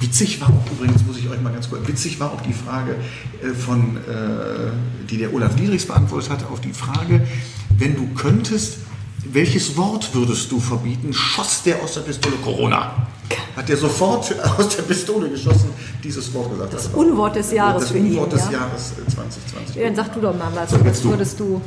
[0.00, 2.96] Witzig war auch übrigens, muss ich euch mal ganz kurz, witzig war auch die Frage
[3.42, 4.70] äh, von, äh,
[5.10, 7.26] die der Olaf Dietrichs beantwortet hatte, auf die Frage,
[7.78, 8.78] wenn du könntest,
[9.24, 13.06] welches Wort würdest du verbieten, schoss der aus der Pistole Corona.
[13.56, 15.70] Hat der sofort aus der Pistole geschossen,
[16.02, 16.74] dieses Wort gesagt.
[16.74, 18.52] Das Unwort des Jahres das für ihn, Unwort des ja.
[18.52, 19.76] Jahres äh, 2020.
[19.76, 21.60] Ja, dann sag du doch mal was, So, was würdest du...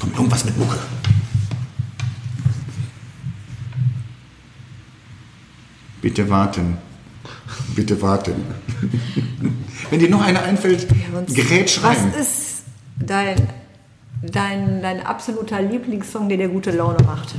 [0.00, 0.78] Komm, irgendwas mit Mucke.
[6.00, 6.78] Bitte warten.
[7.74, 8.34] Bitte warten.
[9.90, 12.12] Wenn dir noch eine einfällt, Sonst- gerät rein.
[12.14, 12.62] Was ist
[12.98, 13.36] dein,
[14.22, 17.34] dein, dein absoluter Lieblingssong, der dir gute Laune macht?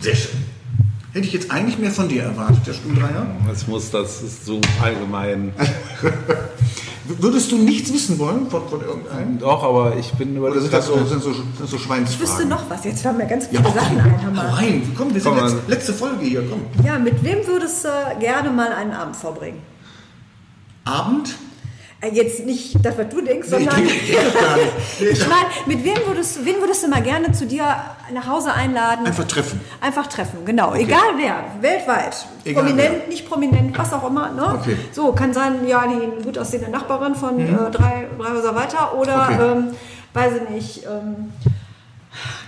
[0.00, 0.40] Sehr schön.
[1.12, 3.26] Hätte ich jetzt eigentlich mehr von dir erwartet, der Stuhldreier.
[3.46, 5.52] Das muss, das ist so allgemein.
[7.06, 9.38] Würdest du nichts wissen wollen von, von irgendeinem?
[9.38, 12.20] Doch, aber ich bin über Oder sind das so, sind so, sind so Ich Schweinsfragen?
[12.26, 14.46] wüsste noch was, jetzt fallen mir ganz viele Ja, Sachen komm, ein.
[14.46, 14.92] Rein.
[14.96, 16.42] Komm, wir sind Komm, letzte, letzte Folge hier.
[16.48, 16.62] Komm.
[16.84, 17.88] Ja, mit wem würdest du
[18.20, 19.60] gerne mal einen Abend verbringen?
[20.86, 21.34] Abend?
[22.04, 23.76] Äh, Jetzt nicht das, was du denkst, Nee, ich sondern...
[23.76, 24.72] denke- ich denke das gar nicht.
[25.00, 27.64] Nee, ich meine, mit wem würdest, du- wen würdest du mal gerne zu dir
[28.12, 29.06] nach Hause einladen?
[29.06, 29.60] Einfach treffen.
[29.80, 30.74] Einfach treffen, genau.
[30.74, 32.26] Egal wer, weltweit.
[32.44, 33.08] Egal prominent, wer.
[33.08, 34.30] nicht prominent, was auch immer.
[34.30, 34.58] Ne?
[34.60, 34.74] Okay.
[34.74, 34.78] Mhm.
[34.92, 39.28] So, kann sein, ja, die gut aussehende Nachbarin von äh, drei, drei Häuser weiter oder,
[39.30, 39.52] Okay.
[39.52, 39.66] ähm,
[40.12, 41.32] weiß ich nicht, ähm,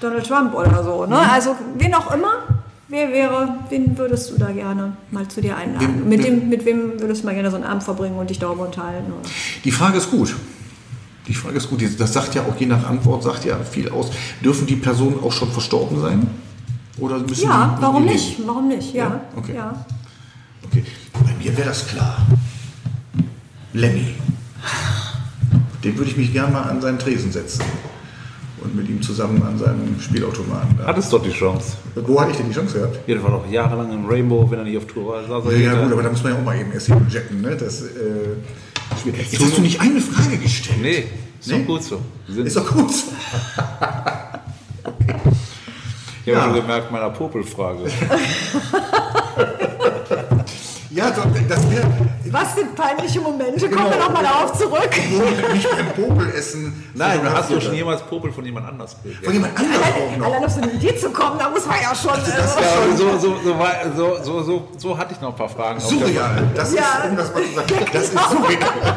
[0.00, 1.02] Donald Trump oder so.
[1.04, 1.10] Mhm.
[1.10, 1.18] Ne?
[1.32, 2.44] Also, wen auch immer.
[2.88, 6.02] Wer wäre, wen würdest du da gerne mal zu dir einladen?
[6.02, 8.30] Wem- mit, wem- dem, mit wem würdest du mal gerne so einen Abend verbringen und
[8.30, 9.12] dich darüber unterhalten?
[9.12, 9.28] Oder?
[9.64, 10.36] Die Frage ist gut.
[11.26, 11.82] Die Frage ist gut.
[11.98, 14.10] Das sagt ja auch je nach Antwort sagt ja viel aus.
[14.44, 16.26] Dürfen die Personen auch schon verstorben sein?
[16.98, 18.38] Oder müssen die, Ja, müssen warum die nicht?
[18.38, 18.48] leben?
[18.48, 18.94] Warum nicht?
[18.94, 19.04] Ja.
[19.04, 19.20] Ja?
[19.36, 19.54] Okay.
[19.56, 19.84] ja.
[20.64, 20.84] Okay.
[21.12, 22.24] Bei mir wäre das klar.
[23.72, 24.14] Lemmy.
[25.82, 27.62] Den würde ich mich gerne mal an seinen Tresen setzen.
[28.62, 30.78] Und mit ihm zusammen an seinem Spielautomaten.
[30.78, 30.86] Da.
[30.86, 31.76] Hattest doch die Chance.
[31.94, 32.98] Wo hatte ich denn die Chance gehabt?
[33.06, 35.44] Jeder war doch jahrelang im Rainbow, wenn er nicht auf Tour war.
[35.52, 37.42] Er Ja, ja gut, aber da muss man ja auch mal eben erst hin jetten.
[37.42, 37.54] Ne?
[37.56, 37.86] Das, äh,
[39.02, 39.30] schwierig.
[39.30, 40.78] Jetzt hast du nicht eine Frage gestellt.
[40.80, 41.04] Nee,
[41.38, 41.58] ist Nee?
[41.60, 42.00] doch gut so.
[42.42, 42.90] Ist doch gut.
[42.90, 43.04] ich
[46.34, 46.44] habe Ja.
[46.44, 47.84] schon gemerkt, meiner Popelfrage.
[50.90, 51.86] Ja, doch, das wäre
[52.38, 53.68] Was sind peinliche Momente?
[53.68, 53.82] Genau.
[53.82, 54.90] Kommen wir nochmal darauf zurück.
[55.52, 56.84] nicht beim Popel essen.
[56.94, 57.62] Nein, hast du fotografiert.
[57.62, 59.24] schon jemals Popel von jemand anders gegessen?
[59.24, 60.26] Von jemand anderem auch noch.
[60.26, 62.10] Allein auf so eine Idee zu kommen, da muss man ja schon.
[62.14, 65.36] das also, aber so, so, so, war- so, so, so, so hatte ich noch ein
[65.36, 65.80] paar Fragen.
[65.80, 66.46] Surreal.
[66.54, 67.04] Das ist, Ja.
[67.08, 68.96] um das mal zu sagen, das ist surreal.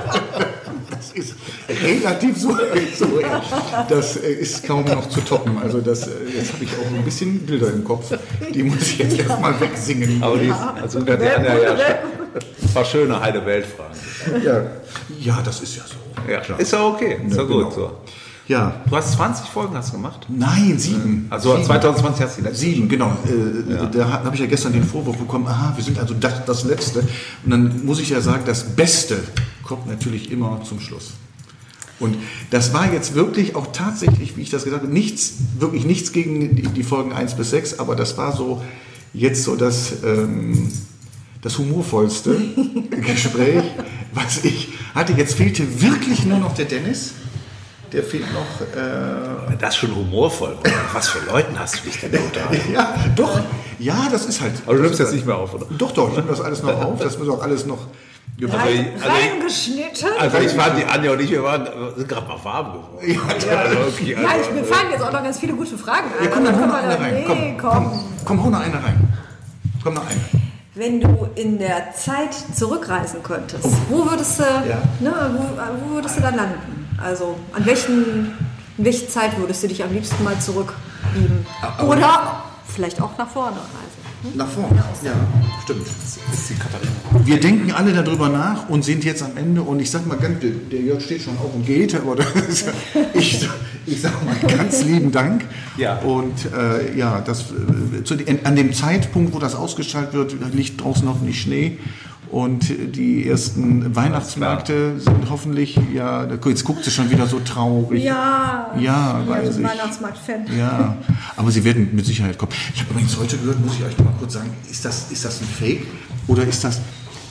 [0.92, 1.36] Das ist
[1.84, 3.42] relativ surreal.
[3.88, 5.58] Das äh, ist kaum noch zu toppen.
[5.62, 8.12] Also das, äh, jetzt habe ich auch ein bisschen Bilder im Kopf.
[8.54, 10.22] Die muss ich jetzt erstmal wegsingen.
[10.22, 13.96] Aber die, also die Anja ja, ja, ein paar schöne heile Weltfragen.
[14.44, 14.62] Ja,
[15.20, 16.32] ja das ist ja so.
[16.32, 17.72] Ja, ist ja okay, ist ja, Ja, gut genau.
[17.72, 17.92] so.
[18.48, 20.26] Ja, Du hast 20 Folgen hast gemacht?
[20.28, 21.28] nein, sieben.
[21.30, 21.66] Also sieben.
[21.66, 22.66] 2020 hast du die letzte.
[22.66, 23.12] Sieben, genau.
[23.26, 26.64] Äh, Da habe ich ja gestern den Vorwurf bekommen, aha, wir sind also das, das
[26.64, 27.02] Letzte.
[27.46, 29.20] Und dann muss ich ja sagen, das Beste
[29.64, 31.12] kommt natürlich immer zum Schluss.
[32.00, 32.18] Und
[32.50, 36.56] das war jetzt wirklich auch tatsächlich, wie ich das gesagt habe, nichts, wirklich nichts gegen
[36.56, 38.62] die, die Folgen 1 bis 6, aber das war so
[39.14, 40.72] jetzt so das, ähm,
[41.42, 42.36] das humorvollste
[42.92, 43.64] Gespräch,
[44.14, 45.14] was ich hatte.
[45.14, 47.14] Jetzt fehlte wirklich nur noch der Dennis.
[47.92, 48.62] Der fehlt noch.
[48.62, 50.56] Äh, Das ist schon humorvoll.
[50.64, 50.72] Mann.
[50.94, 52.72] Was für Leuten hast du dich denn da unterhalten?
[52.74, 53.40] ja, doch.
[53.80, 54.54] Ja, das ist halt.
[54.66, 55.66] Aber du nimmst jetzt nicht mehr auf, oder?
[55.78, 57.00] Doch, doch, ich nehme das alles noch auf.
[57.00, 57.88] Das muss auch alles noch.
[58.42, 60.08] Also, rein, ich- also reingeschnitten.
[60.18, 61.68] Also ich fand die Anja und ich, wir waren,
[61.98, 63.20] sind gerade mal warm geworden.
[63.50, 66.24] Also, okay, ja, also, ich, mir fallen jetzt auch noch ganz viele gute Fragen ein.
[66.26, 67.24] Ja, komm, dann hau Können noch eine rein.
[67.28, 69.14] Komm, Nee, komm, komm, hau noch eine rein.
[69.84, 70.20] Komm noch eine.
[70.76, 74.78] Wenn du in der Zeit zurückreisen könntest, wo würdest du, Ja.
[75.02, 76.88] ne, wo, wo würdest du dann landen?
[77.04, 78.34] Also an welchen
[78.78, 81.46] In welche Zeit würdest du dich am liebsten mal zurücklieben?
[81.86, 83.99] Oder vielleicht auch nach vorne reisen?
[84.36, 84.84] Nach vorne.
[85.04, 85.14] Ja,
[85.64, 85.88] stimmt.
[87.26, 89.62] Wir denken alle darüber nach und sind jetzt am Ende.
[89.62, 92.66] Und ich sag mal ganz, der, Jörg steht schon auf und geht, aber das ist,
[93.14, 93.48] ich,
[93.86, 95.46] ich sag mal ganz lieben Dank.
[95.78, 96.00] Ja.
[96.00, 101.06] Und äh, ja, das, äh, zu, an dem Zeitpunkt, wo das ausgestrahlt wird, liegt draußen
[101.06, 101.78] noch nicht Schnee.
[102.32, 108.04] Und die ersten Weihnachtsmärkte sind hoffentlich, ja, jetzt guckt sie schon wieder so traurig.
[108.04, 109.64] Ja, ja, weiß ich.
[109.64, 110.46] Weihnachtsmarkt-Fan.
[110.58, 110.98] Ja,
[111.36, 112.52] aber sie werden mit Sicherheit kommen.
[112.74, 115.26] Ich habe übrigens heute gehört, muss ich euch noch mal kurz sagen, ist das, ist
[115.26, 115.88] das ein Fake
[116.28, 116.80] oder ist das,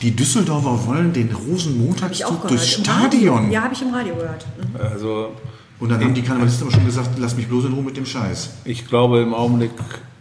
[0.03, 3.39] die Düsseldorfer wollen den ich Rosenmontagszug durchs Stadion?
[3.39, 3.53] Radio.
[3.53, 4.47] Ja, habe ich im Radio gehört.
[4.59, 4.81] Mhm.
[4.81, 5.33] Also
[5.79, 8.07] Und dann haben die Karnevalisten aber schon gesagt, lass mich bloß in Ruhe mit dem
[8.07, 8.51] Scheiß.
[8.65, 9.71] ich glaube im Augenblick,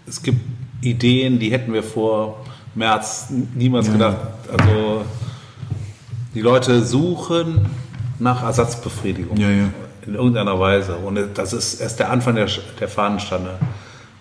[0.08, 0.40] es gibt
[0.82, 2.46] Ideen, die hätten wir vor
[2.78, 4.18] März niemals gedacht.
[4.52, 5.04] Also
[6.34, 7.66] die Leute suchen
[8.20, 9.70] nach Ersatzbefriedigung Ja, ja.
[10.06, 10.96] in irgendeiner Weise.
[10.98, 12.48] Und das ist erst der Anfang der,
[12.80, 13.50] der Fahnenstange.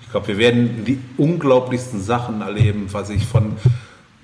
[0.03, 3.57] Ich glaube, wir werden die unglaublichsten Sachen erleben, was ich von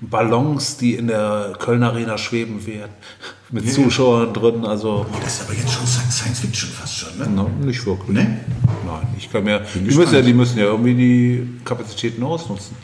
[0.01, 2.91] Ballons, die in der Köln Arena schweben werden,
[3.51, 4.65] mit Zuschauern drin.
[4.65, 7.27] Also Das ist aber jetzt schon Science Fiction fast schon, ne?
[7.27, 8.09] no, nicht wirklich.
[8.17, 8.39] Ne?
[8.85, 9.61] Nein, ich kann mir.
[9.75, 12.75] Die müssen, ja, die müssen ja irgendwie die Kapazitäten ausnutzen.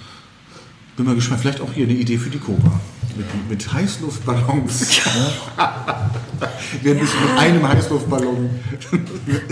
[1.00, 2.78] Bin mal gespannt, vielleicht auch hier eine Idee für die Cobra.
[3.16, 4.82] Mit, mit Heißluftballons.
[6.82, 8.50] Wir müssen mit einem Heißluftballon.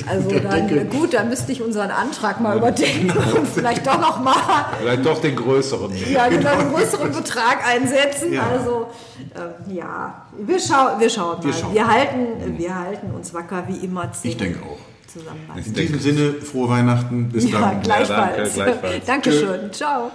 [0.10, 4.36] Also dann, gut, dann müsste ich unseren Antrag mal überdenken und vielleicht doch noch mal
[4.80, 5.91] Vielleicht doch den größeren.
[6.12, 8.34] ja, genau, einen größeren Betrag einsetzen.
[8.34, 8.48] Ja.
[8.48, 8.88] Also
[9.36, 11.43] ähm, ja, wir, schau wir schauen mal.
[11.45, 11.88] Wir Wir, schauen.
[11.88, 14.78] halten, wir halten uns wacker wie immer zehn Ich denke auch.
[15.12, 15.39] zusammen.
[15.64, 17.30] In diesem Sinne, frohe Weihnachten.
[17.30, 17.82] Bis Ja, dann.
[17.82, 18.56] gleichfalls.
[18.56, 19.06] Ja, danke, gleichfalls.
[19.06, 19.72] Dankeschön.
[19.74, 20.12] Ciao.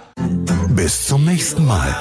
[0.75, 1.95] Bis zum nächsten Mal.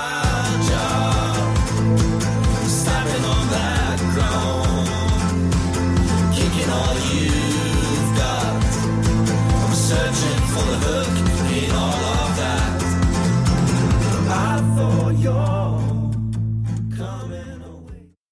[9.74, 11.21] Searching for the hook